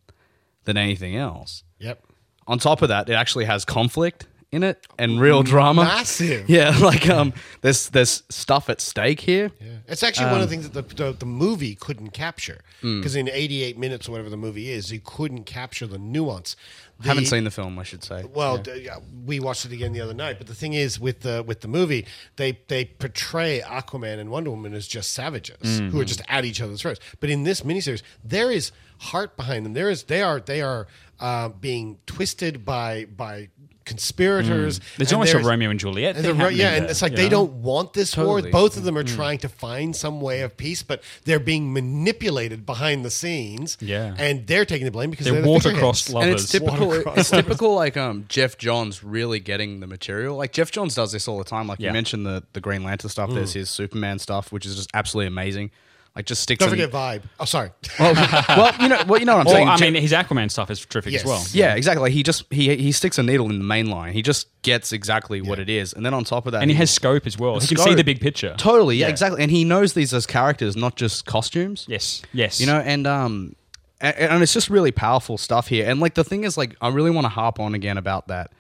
[0.64, 1.64] than anything else.
[1.80, 2.04] Yep.
[2.47, 5.84] On top of that, it actually has conflict in it and real drama.
[5.84, 6.50] Massive.
[6.50, 9.52] Yeah, like um, there's there's stuff at stake here.
[9.62, 9.68] Yeah.
[9.88, 12.62] It's actually one of Um, the things that the, the, the movie couldn't capture.
[12.82, 13.00] Mm.
[13.00, 16.56] Because in 88 minutes or whatever the movie is, you couldn't capture the nuance.
[17.04, 18.26] Haven't seen the film, I should say.
[18.34, 18.74] Well, Yeah.
[18.74, 20.38] d- yeah, we watched it again the other night.
[20.38, 24.50] But the thing is, with the with the movie, they they portray Aquaman and Wonder
[24.50, 26.08] Woman as just savages who are Mhm.
[26.08, 27.00] just at each other's throats.
[27.20, 29.74] But in this miniseries, there is heart behind them.
[29.74, 30.88] There is they are they are
[31.22, 33.50] uh, being twisted by by
[33.89, 34.79] conspirators.
[34.79, 34.83] Mm.
[34.97, 37.01] There's and almost a Romeo and Juliet and thing the Ro- yeah, happening and it's
[37.01, 37.29] like they know?
[37.29, 38.43] don't want this Totally.
[38.43, 38.51] war.
[38.51, 39.15] Both of them are Mm.
[39.15, 43.77] trying to find some way of peace, but they're being manipulated behind the scenes.
[43.81, 44.15] Yeah.
[44.17, 46.29] and they're taking the blame because They're they're, the water-crossed figureheads.
[46.31, 46.93] And it's typical.
[47.19, 50.37] It's typical, like um, Geoff Johns really getting the material.
[50.37, 51.67] Like Geoff Johns does this all the time.
[51.67, 51.87] Like Yeah.
[51.89, 53.31] you mentioned the the Green Lantern stuff.
[53.31, 53.55] There's Mm.
[53.55, 55.71] his Superman stuff, which is just absolutely amazing.
[56.20, 56.59] Like just sticks.
[56.59, 57.22] Don't in- forget Vibe.
[57.39, 57.72] Oh, sorry.
[57.97, 59.67] Well, well, you know, well, you know what I'm Or, saying.
[59.70, 61.22] I mean, his Aquaman stuff is terrific Yes.
[61.22, 61.43] as well.
[61.53, 62.01] yeah, exactly.
[62.01, 64.11] Like he just he he sticks a needle in the main line.
[64.11, 66.76] He just gets exactly what it is, and then on top of that, And he
[66.76, 67.53] has scope as well.
[67.55, 67.95] The He can see scope.
[67.95, 68.53] the big picture.
[68.57, 69.11] Totally, yeah, Yeah.
[69.11, 69.41] exactly.
[69.41, 71.86] And he knows these as characters, not just costumes.
[71.88, 72.59] Yes, yes.
[72.59, 73.55] You know, and um,
[74.01, 75.89] and, and it's just really powerful stuff here.
[75.89, 78.51] And like the thing is, like I really want to harp on again about that,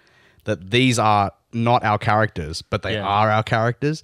[0.45, 3.03] that these are not our characters, but they Yeah.
[3.05, 4.01] are our characters.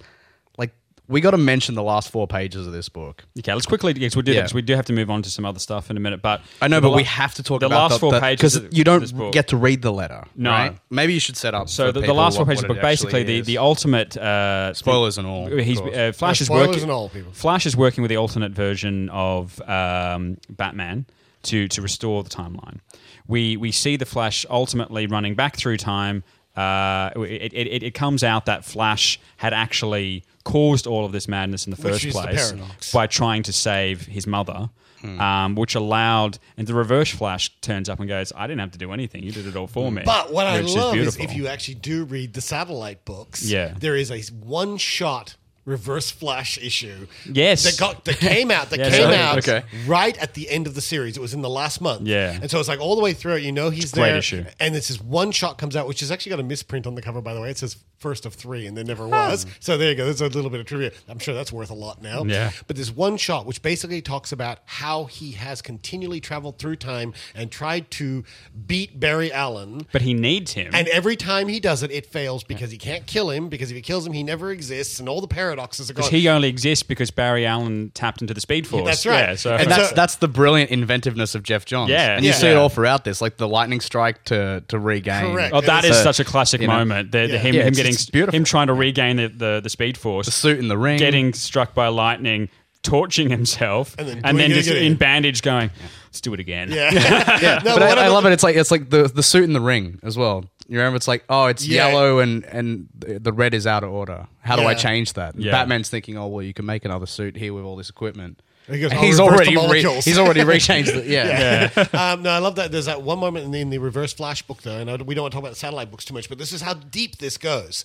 [1.08, 3.24] Like we got to mention the last four pages of this book.
[3.38, 4.40] Okay, let's quickly because we do Yeah.
[4.40, 6.20] because we do have to move on to some other stuff in a minute.
[6.22, 8.58] But I know, the but we have to talk about the about last four pages
[8.58, 9.32] because you don't book.
[9.32, 10.24] get to read the letter.
[10.34, 10.50] No.
[10.50, 10.78] right?
[10.90, 11.68] maybe you should set up.
[11.68, 14.74] So for the, the last four pages of the book, basically the, the ultimate uh,
[14.74, 16.82] Spoilers and all, He's uh, Flash Yeah, is spoilers working.
[16.82, 17.32] and all, people.
[17.32, 21.06] Flash is working with the alternate version of um, Batman
[21.44, 22.80] to to restore the timeline.
[23.28, 26.24] We we see the Flash ultimately running back through time.
[26.56, 31.28] Uh, it, it, it, it comes out that Flash had actually caused all of this
[31.28, 32.92] madness in the Which first is the place paradox.
[32.92, 34.70] by trying to save his mother.
[35.02, 35.20] Hmm.
[35.20, 38.78] Um, which allowed, and the reverse Flash turns up and goes, "I didn't have to
[38.78, 39.22] do anything.
[39.24, 41.22] You did it all for me." But what I love is, beautiful.
[41.22, 43.74] if you actually do read the satellite books, Yeah.
[43.78, 45.36] there is a one shot
[45.66, 47.06] Reverse Flash issue.
[47.30, 47.64] Yes.
[47.64, 48.70] that got that came out.
[48.70, 49.62] That Yes, came I- out okay.
[49.86, 51.16] right at the end of the series.
[51.16, 52.06] It was in the last month.
[52.06, 52.38] Yeah.
[52.40, 53.42] and so it's like all the way through it.
[53.42, 54.16] You know, he's a great there.
[54.18, 54.44] issue.
[54.60, 57.02] And this is one shot comes out, which has actually got a misprint on the
[57.02, 57.50] cover, by the way.
[57.50, 59.46] It says first of three, and there never was.
[59.60, 60.04] So there you go.
[60.04, 60.92] There's a little bit of trivia.
[61.08, 62.24] I'm sure that's worth a lot now.
[62.24, 62.50] Yeah.
[62.66, 67.14] But there's one shot which basically talks about how he has continually traveled through time
[67.34, 68.24] and tried to
[68.66, 69.86] beat Barry Allen.
[69.92, 70.74] But he needs him.
[70.74, 73.48] And every time he does it, it fails because he can't kill him.
[73.48, 76.20] Because if he kills him, he never exists, and all the paradoxes are because gone.
[76.20, 78.84] he only exists because Barry Allen tapped into the Speed Force.
[78.84, 79.18] That's right.
[79.30, 81.90] Yeah, so and that's that's the brilliant inventiveness of Geoff Johns.
[81.90, 82.16] Yeah.
[82.16, 82.36] and you Yeah.
[82.36, 85.32] see it all throughout this, like the lightning strike to to regain.
[85.32, 85.54] Correct.
[85.54, 87.12] Oh, that It is is, such a classic you know, moment.
[87.12, 87.38] The, the yeah.
[87.38, 88.36] him, Yeah, him it's- getting it's beautiful.
[88.36, 90.98] him trying to regain the, the, the speed force, The suit in the ring.
[90.98, 92.48] getting struck by lightning,
[92.82, 94.82] torching himself, And and then then, doing it just again.
[94.84, 95.70] in bandage going,
[96.08, 96.90] "Let's do it again." yeah,
[97.42, 98.32] yeah, No, but I, I love it.
[98.32, 100.44] It's like it's like the the suit in the ring as well.
[100.68, 100.96] You remember?
[100.96, 101.88] It's like oh, it's Yeah.
[101.88, 104.26] yellow and and the the red is out of order.
[104.40, 105.38] How do I change that?
[105.38, 105.52] Yeah.
[105.52, 108.42] Batman's thinking, oh well, you can make another suit here with all this equipment.
[108.68, 111.06] He goes, And "I'll he's already the re- molecules." he's already rechanged it.
[111.06, 111.70] Yeah.
[111.92, 112.72] um, no, I love that.
[112.72, 115.14] There's that one moment in the, in the Reverse Flash book, though, and I, we
[115.14, 117.18] don't want to talk about the satellite books too much, but this is how deep
[117.18, 117.84] this goes.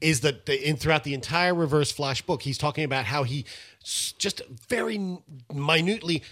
[0.00, 3.44] Is that the, in throughout the entire Reverse Flash book, he's talking about how he
[3.84, 5.18] just very
[5.52, 6.22] minutely.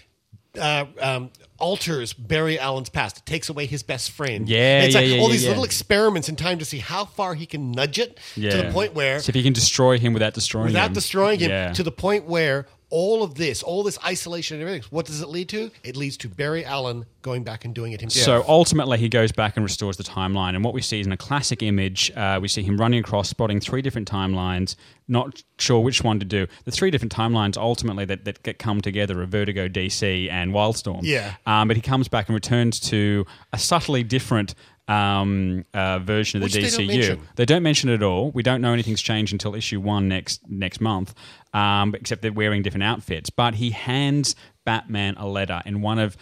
[0.59, 1.29] Uh, um,
[1.59, 4.49] alters Barry Allen's past, It takes away his best friend.
[4.49, 5.49] Yeah, it's yeah, like yeah, all yeah, these yeah.
[5.49, 8.93] little experiments in time to see how far he can nudge it to the point
[8.93, 11.71] where So if you can destroy him without destroying without him, destroying him yeah.
[11.71, 15.29] to the point where all of this, all this isolation and everything, what does it
[15.29, 15.71] lead to?
[15.83, 18.25] It leads to Barry Allen going back and doing it himself.
[18.25, 20.55] So ultimately, he goes back and restores the timeline.
[20.55, 23.29] And what we see is in a classic image, uh, we see him running across,
[23.29, 24.75] spotting three different timelines,
[25.07, 26.47] not sure which one to do.
[26.65, 31.01] The three different timelines ultimately that, that get come together are Vertigo, DC, and Wildstorm.
[31.03, 31.35] Yeah.
[31.45, 34.53] Um, but he comes back and returns to a subtly different
[34.87, 37.07] um, uh, version of Which the they DCU.
[37.07, 37.35] don't.
[37.35, 38.31] They don't mention it at all.
[38.31, 41.13] We don't know anything's changed until issue one next next month,
[41.53, 43.29] um, except they're wearing different outfits.
[43.29, 46.17] But he hands Batman a letter in one of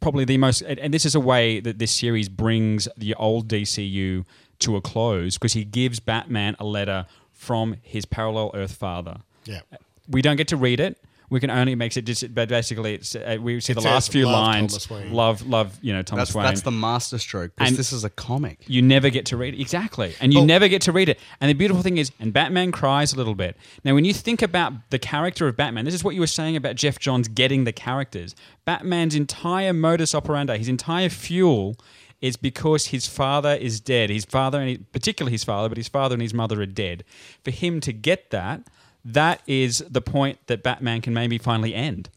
[0.00, 3.48] probably the most, and and this is a way that this series brings the old
[3.48, 4.24] DCU
[4.60, 9.18] to a close because he gives Batman a letter from his parallel Earth father.
[9.44, 9.60] Yeah.
[10.08, 10.98] We don't get to read it.
[11.32, 14.26] We can only makes it just, but basically, it's, uh, we see the last few
[14.26, 14.90] "Love lines.
[14.90, 16.44] Love, love, you know, Thomas That's Wayne.
[16.44, 18.58] that's the master stroke And- this is a comic.
[18.66, 19.60] You never get to read it.
[19.60, 20.14] Exactly.
[20.20, 20.44] And you Oh.
[20.44, 21.18] never get to read it.
[21.40, 23.56] And the beautiful thing is, and Batman cries a little bit.
[23.82, 26.54] Now, when you think about the character of Batman, this is what you were saying
[26.54, 28.34] about Geoff Johns getting the characters.
[28.66, 31.76] Batman's entire modus operandi, his entire fuel,
[32.20, 34.10] is because his father is dead.
[34.10, 37.04] His father, and he, particularly his father, but his father and his mother are dead.
[37.42, 38.60] For him to get that,
[39.04, 42.08] that is the point that Batman can maybe finally end.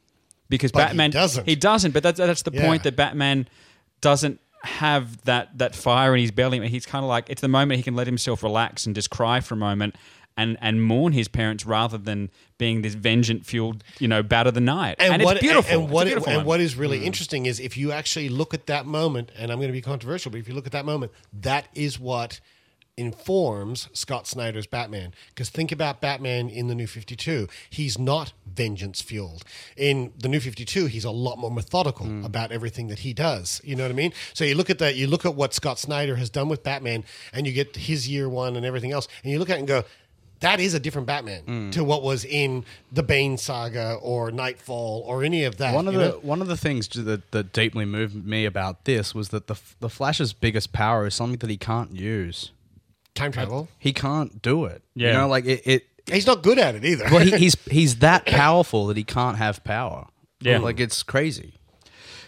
[0.49, 1.47] Because But he Batman doesn't.
[1.47, 1.91] He doesn't.
[1.91, 2.67] But that's that's the Yeah.
[2.67, 3.47] point that Batman
[4.01, 6.67] doesn't have that that fire in his belly.
[6.67, 9.39] He's kind of like it's the moment he can let himself relax and just cry
[9.39, 9.95] for a moment
[10.38, 14.53] and and mourn his parents rather than being this vengeance fueled you know bat of
[14.53, 14.95] the night.
[14.99, 15.73] And, what, it's beautiful.
[15.73, 17.05] And It's a what, beautiful and what is really mm.
[17.05, 20.31] interesting is if you actually look at that moment, and I'm going to be controversial,
[20.31, 22.39] but if you look at that moment, that is what
[22.97, 25.13] informs Scott Snyder's Batman.
[25.29, 27.47] Because think about Batman in the New 52.
[27.69, 29.43] He's not vengeance fueled.
[29.75, 32.23] In the New 52, he's a lot more methodical Hmm.
[32.25, 33.59] about everything that he does.
[33.63, 34.13] You know what I mean?
[34.33, 37.03] So you look at that, you look at what Scott Snyder has done with Batman,
[37.33, 39.67] and you get his year one and everything else, and you look at it and
[39.67, 39.83] go,
[40.41, 41.69] that is a different Batman Hmm.
[41.71, 45.73] to what was in the Bane saga or Knightfall or any of that.
[45.73, 46.19] One of the know?
[46.21, 49.89] one of the things that, that deeply moved me about this was that the the
[49.89, 52.51] Flash's biggest power is something that he can't use.
[53.16, 53.68] Time travel.
[53.80, 54.84] He can't do it.
[54.95, 55.07] Yeah.
[55.07, 55.61] you know, like it.
[55.66, 57.05] it He's not good at it either.
[57.11, 60.07] well, he, he's he's that powerful that he can't have power.
[60.39, 60.59] Yeah.
[60.59, 61.55] like it's crazy.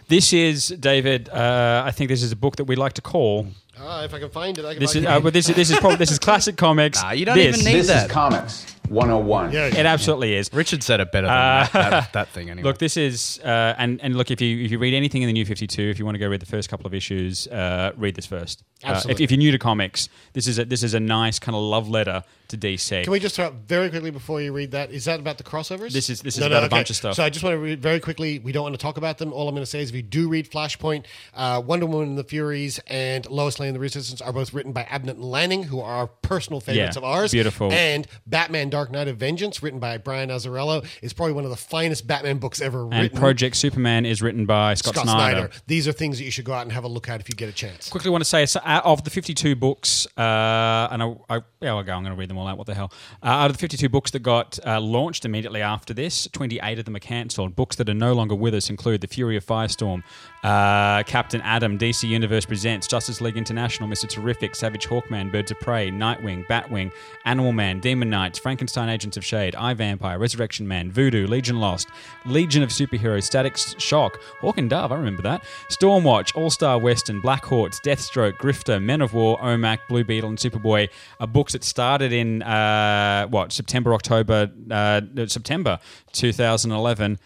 [0.07, 1.29] This is David.
[1.29, 3.47] Uh, I think this is a book that we like to call.
[3.79, 5.13] Ah, if I can find it, I can This find is it.
[5.13, 7.01] uh, but this is this is probably this is classic comics.
[7.03, 8.05] Nah, you don't This- even need This that.
[8.07, 9.51] is Comics 101.
[9.51, 10.49] yeah, It absolutely is.
[10.53, 12.63] Richard said it better than Uh, that, that, that thing anyway.
[12.63, 15.33] Look, this is uh, and and look if you if you read anything in the
[15.33, 17.91] New Fifty Two, if you want to go read the first couple of issues, uh,
[17.97, 18.63] read this first.
[18.83, 21.55] Uh, if, if you're new to comics, this is a, this is a nice kind
[21.55, 23.03] of love letter to DC.
[23.03, 24.91] Can we just throw out very quickly before you read that?
[24.91, 25.91] Is that about the crossovers?
[25.91, 27.15] This is- this is about a bunch of stuff.
[27.15, 28.39] So I just want to read very quickly.
[28.39, 29.33] We don't want to talk about them.
[29.33, 32.17] All I'm going to say is if you do read Flashpoint, uh, Wonder Woman and
[32.17, 35.63] the Furies and Lois Lane and the Resistance are both written by Abnett and Lanning,
[35.63, 37.31] who are our personal favorites Yeah, of ours.
[37.31, 37.71] beautiful.
[37.73, 41.57] And Batman Dark Knight of Vengeance, written by Brian Azzarello, is probably one of the
[41.57, 43.05] finest Batman books ever and written.
[43.07, 45.37] And Project Superman is written by Scott, Scott Snyder.
[45.39, 45.53] Snyder.
[45.67, 47.35] These are things that you should go out and have a look at if you
[47.35, 47.89] get a chance.
[47.89, 51.93] Quickly, want to say of the 52 books, uh, and I, I, yeah, I'll go.
[51.93, 52.57] I'm going to read them all out.
[52.57, 52.91] What the hell?
[53.23, 56.85] Uh, out of the 52 books that got uh, launched immediately after this, 28 of
[56.85, 57.55] them are cancelled.
[57.55, 60.03] Books that are no longer with us include The Fury of Firestorm,
[60.43, 64.07] uh, Captain Atom, DC Universe Presents, Justice League International, Mr.
[64.07, 66.91] Terrific, Savage Hawkman, Birds of Prey, Nightwing, Batwing,
[67.25, 71.87] Animal Man, Demon Knights, Frankenstein Agents of Shade, I Vampire, Resurrection Man, Voodoo, Legion Lost,
[72.25, 77.21] Legion of Superheroes, Static Shock, Hawk and Dove, I remember that, Stormwatch, All Star Western,
[77.21, 80.89] Blackhawks, Deathstroke, Grifter, Men of War, OMAC, Blue Beetle, and Superboy
[81.19, 85.79] are books that started in, uh, what, September, October, uh, September
[86.13, 87.19] 2011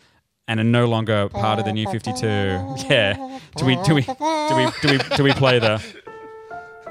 [0.48, 2.28] and are no longer part of the new 52.
[2.90, 3.40] Yeah.
[3.58, 5.82] Do we do we do we do we do we play the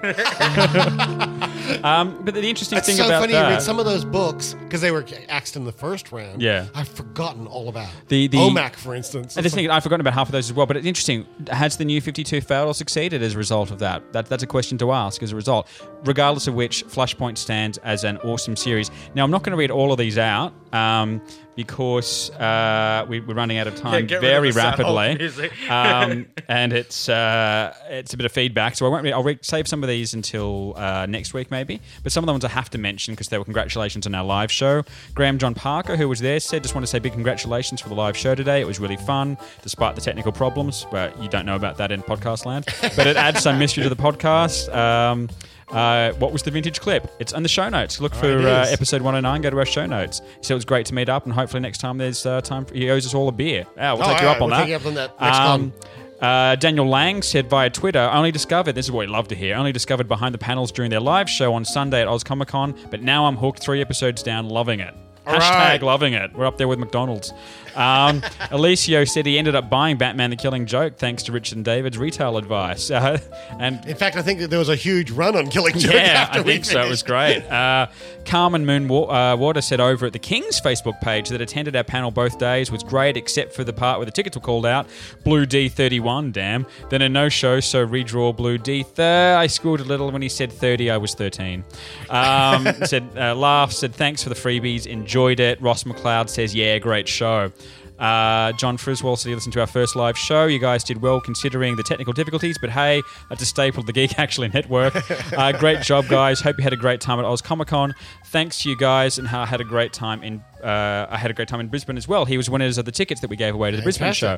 [1.84, 2.78] um, but the interesting thing.
[2.78, 3.34] It's thing so about funny.
[3.34, 6.40] You that, read some of those books because they were axed in the first round.
[6.40, 6.66] Yeah.
[6.74, 9.36] I've forgotten all about the the OMAC, for instance.
[9.36, 10.66] And the thing, I've forgotten about half of those as well.
[10.66, 11.26] But it's interesting.
[11.48, 14.12] Has the new 52 failed or succeeded as a result of that?
[14.12, 14.26] that?
[14.26, 15.68] That's a question to ask as a result.
[16.04, 18.90] Regardless of which, Flashpoint stands as an awesome series.
[19.14, 21.20] Now, I'm not going to read all of these out um,
[21.64, 27.06] because uh, we, we're running out of time of very old rapidly, um, and it's
[27.06, 28.76] uh, it's a bit of feedback.
[28.76, 29.04] So I won't.
[29.04, 31.82] Read, I'll re- save some of these until uh, next week, maybe.
[32.02, 34.24] But some of the ones I have to mention because they were congratulations on our
[34.24, 34.84] live show.
[35.14, 37.94] Graham John Parker, who was there, said just want to say big congratulations for the
[37.94, 38.62] live show today.
[38.62, 40.86] It was really fun, despite the technical problems.
[40.90, 42.64] But you don't know about that in podcast land.
[42.96, 44.74] But it adds some mystery to the podcast.
[44.74, 45.28] Um,
[45.72, 47.10] uh, what was the vintage clip?
[47.18, 48.00] It's in the show notes.
[48.00, 48.72] Look for it uh, is.
[48.72, 49.42] episode 109.
[49.42, 50.20] Go to our show notes.
[50.40, 52.64] So it was great to meet up, and hopefully next time there's uh, time.
[52.64, 53.66] For, he owes us all a beer.
[53.76, 54.60] Yeah, we'll Oh, take you up on we'll that.
[54.64, 55.72] take you up on that next Um,
[56.20, 59.56] uh, Daniel Lang said via Twitter, only discovered, this is what we love to hear,
[59.56, 62.74] only discovered behind the panels during their live show on Sunday at Oz Comic Con,
[62.90, 64.92] but now I'm hooked three episodes down, loving it.
[65.26, 65.82] All Hashtag right.
[65.82, 66.32] loving it.
[66.34, 67.32] We're up there with McDonald's.
[67.76, 71.64] Um, Alicio said he ended up buying Batman the Killing Joke thanks to Richard and
[71.64, 72.90] David's retail advice.
[72.90, 73.18] Uh,
[73.58, 76.26] and In fact, I think that there was a huge run on Killing Joke yeah,
[76.28, 76.80] after I think so.
[76.80, 77.42] It was great.
[77.50, 77.88] Uh,
[78.24, 82.10] Carmen Moon uh, Water said over at the King's Facebook page that attended our panel
[82.10, 84.86] both days was great, except for the part where the tickets were called out.
[85.24, 86.66] Blue D31, damn.
[86.90, 88.84] Then a no show, so redraw Blue D.
[88.84, 91.64] Th- I schooled a little when he said 30, I was 13.
[92.08, 95.60] Um, said, uh, laugh, said thanks for the freebies, enjoyed it.
[95.60, 97.52] Ross McLeod says, yeah, great show.
[98.00, 100.46] Uh, John Friswell said he listened to our first live show.
[100.46, 103.92] You guys did well considering the technical difficulties, but hey, that's a staple of the
[103.92, 104.94] Geek Actually Network.
[105.32, 106.40] Uh, great job, guys.
[106.40, 107.94] Hope you had a great time at Oz Comic Con.
[108.26, 110.42] Thanks to you guys, and I had a great time in.
[110.62, 112.24] Uh, I had a great time in Brisbane as well.
[112.24, 114.34] He was winners of the tickets that we gave away to the Brisbane show.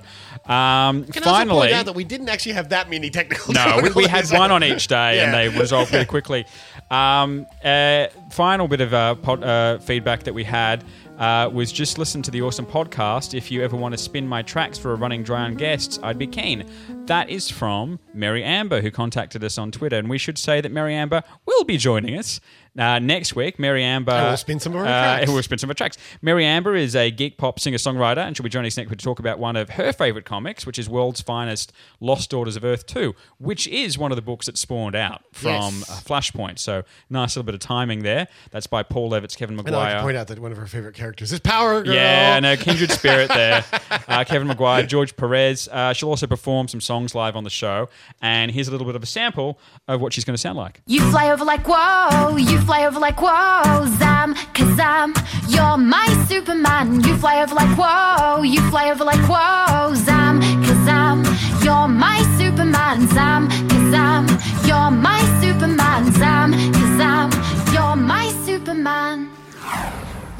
[0.46, 3.54] Um, Can I also finally, point out that we didn't actually have that many technical
[3.54, 4.32] no, we, we had difficulties.
[4.32, 5.48] one on each day, and Yeah.
[5.48, 6.44] they resolved pretty quickly.
[6.90, 10.84] Um, uh, final bit of uh, pod, uh, feedback that we had
[11.18, 13.34] uh, was just listen to the awesome podcast.
[13.34, 16.18] If you ever want to spin my tracks for a running dry on guests, I'd
[16.18, 16.64] be keen.
[17.06, 20.70] That is from Meri Amber, who contacted us on Twitter, and we should say that
[20.72, 22.40] Meri Amber will be joining us.
[22.78, 24.12] Uh, next week, Meri Amber.
[24.12, 25.22] And we'll spin some of her uh, tracks.
[25.24, 25.98] and We'll spin some of her tracks.
[26.22, 28.98] Meri Amber is a geek pop singer songwriter, and she'll be joining us next week
[28.98, 31.70] to talk about one of her favorite comics, which is World's Finest
[32.00, 35.74] Lost Daughters of Earth 2, which is one of the books that spawned out from
[35.80, 35.90] Yes.
[35.90, 36.58] uh, Flashpoint.
[36.58, 38.26] So, nice little bit of timing there.
[38.52, 40.02] That's by Paul Levitz, Kevin And I'd like to Maguire.
[40.02, 41.94] point out that one of her favorite characters is Power Girl.
[41.94, 43.64] Yeah, no, kindred spirit there.
[44.08, 45.68] Uh, Kevin Maguire, George Perez.
[45.70, 47.90] Uh, she'll also perform some songs live on the show.
[48.22, 49.58] And here's a little bit of a sample
[49.88, 50.80] of what she's going to sound like.
[50.86, 55.14] You fly over like whoa, you fly over like whoa, Zam, Kazam,
[55.48, 57.02] you're my Superman.
[57.02, 61.24] You fly over like whoa, you fly over like whoa, Zam, Kazam,
[61.64, 63.08] you're my Superman.
[63.08, 64.28] Zam, Kazam,
[64.66, 66.12] you're my Superman.
[66.12, 69.30] Zam, Kazam, you're my Superman.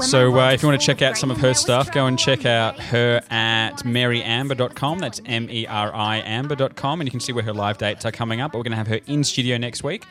[0.01, 2.45] So, uh, if you want to check out some of her stuff, go and check
[2.45, 4.99] out her at meriamber.com.
[4.99, 7.01] That's M E R I amber.com.
[7.01, 8.51] And you can see where her live dates are coming up.
[8.53, 10.05] But we're going to have her in studio next week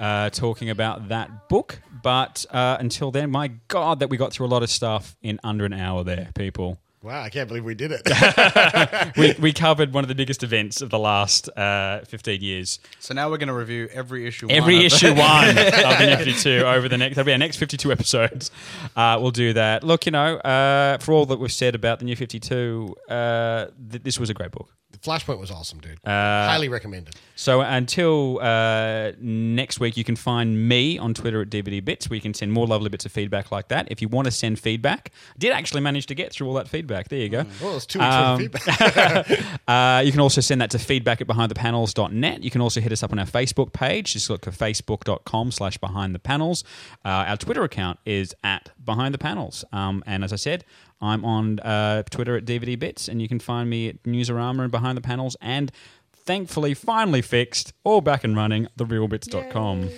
[0.00, 1.80] uh, talking about that book.
[2.02, 5.38] But uh, until then, my God, that we got through a lot of stuff in
[5.44, 6.78] under an hour there, people.
[7.02, 9.16] Wow, I can't believe we did it.
[9.16, 12.78] we, we covered one of the biggest events of the last uh, 15 years.
[12.98, 14.48] So now we're going to review every issue.
[14.50, 17.38] Every one issue the- one of the New 52 over the next, that'll be our
[17.38, 18.50] next 52 episodes.
[18.94, 19.82] Uh, we'll do that.
[19.82, 24.02] Look, you know, uh, for all that we've said about the New 52, uh, th-
[24.02, 24.68] this was a great book.
[25.02, 25.98] Flashpoint was awesome, dude.
[26.04, 26.10] Uh,
[26.48, 27.14] Highly recommended.
[27.34, 32.16] So until uh, next week, you can find me on Twitter at DVD Bits, where
[32.16, 33.88] you can send more lovely bits of feedback like that.
[33.90, 36.68] If you want to send feedback, I did actually manage to get through all that
[36.68, 37.08] feedback.
[37.08, 37.44] There you go.
[37.62, 39.58] Well, it's two weeks worth of Um, feedback.
[39.68, 42.42] uh, you can also send that to feedback at behindthepanels.net.
[42.42, 44.12] You can also hit us up on our Facebook page.
[44.12, 46.62] Just look for facebook.com slash behind the panels.
[47.04, 49.64] Uh, our Twitter account is at behind the panels.
[49.72, 50.64] Um, and as I said,
[51.00, 54.70] I'm on uh, Twitter at DVD Bits, and you can find me at Newsarama and
[54.70, 55.72] Behind the Panels, and
[56.12, 59.90] thankfully, finally fixed, all back and running, therealbits.com.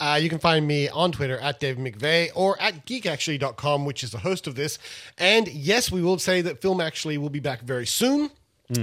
[0.00, 4.12] Uh, you can find me on Twitter at David McVeigh or at geekactually.com, which is
[4.12, 4.78] the host of this.
[5.18, 8.30] And yes, we will say that Film Actually will be back very soon.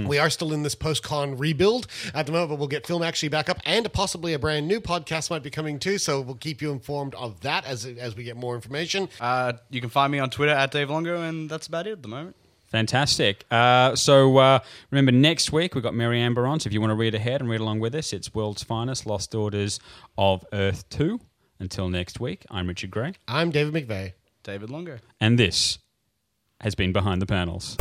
[0.06, 3.02] We are still in this post con rebuild at the moment, but we'll get Film
[3.02, 5.98] Actually back up and possibly a brand new podcast might be coming too.
[5.98, 9.08] So we'll keep you informed of that as, as we get more information.
[9.20, 12.02] Uh, you can find me on Twitter at Dave Longo, and that's about it at
[12.02, 12.36] the moment.
[12.68, 13.44] Fantastic.
[13.50, 14.58] Uh, so uh,
[14.90, 16.60] remember, next week we've got Meri Amber on.
[16.60, 19.06] So if you want to read ahead and read along with us, it's World's Finest
[19.06, 19.80] Lost Daughters
[20.18, 21.18] of Earth 2.
[21.60, 23.14] Until next week, I'm Richard Gray.
[23.26, 24.12] I'm David McVeigh.
[24.44, 24.98] David Longo.
[25.20, 25.78] And this
[26.60, 27.76] has been Behind the Panels.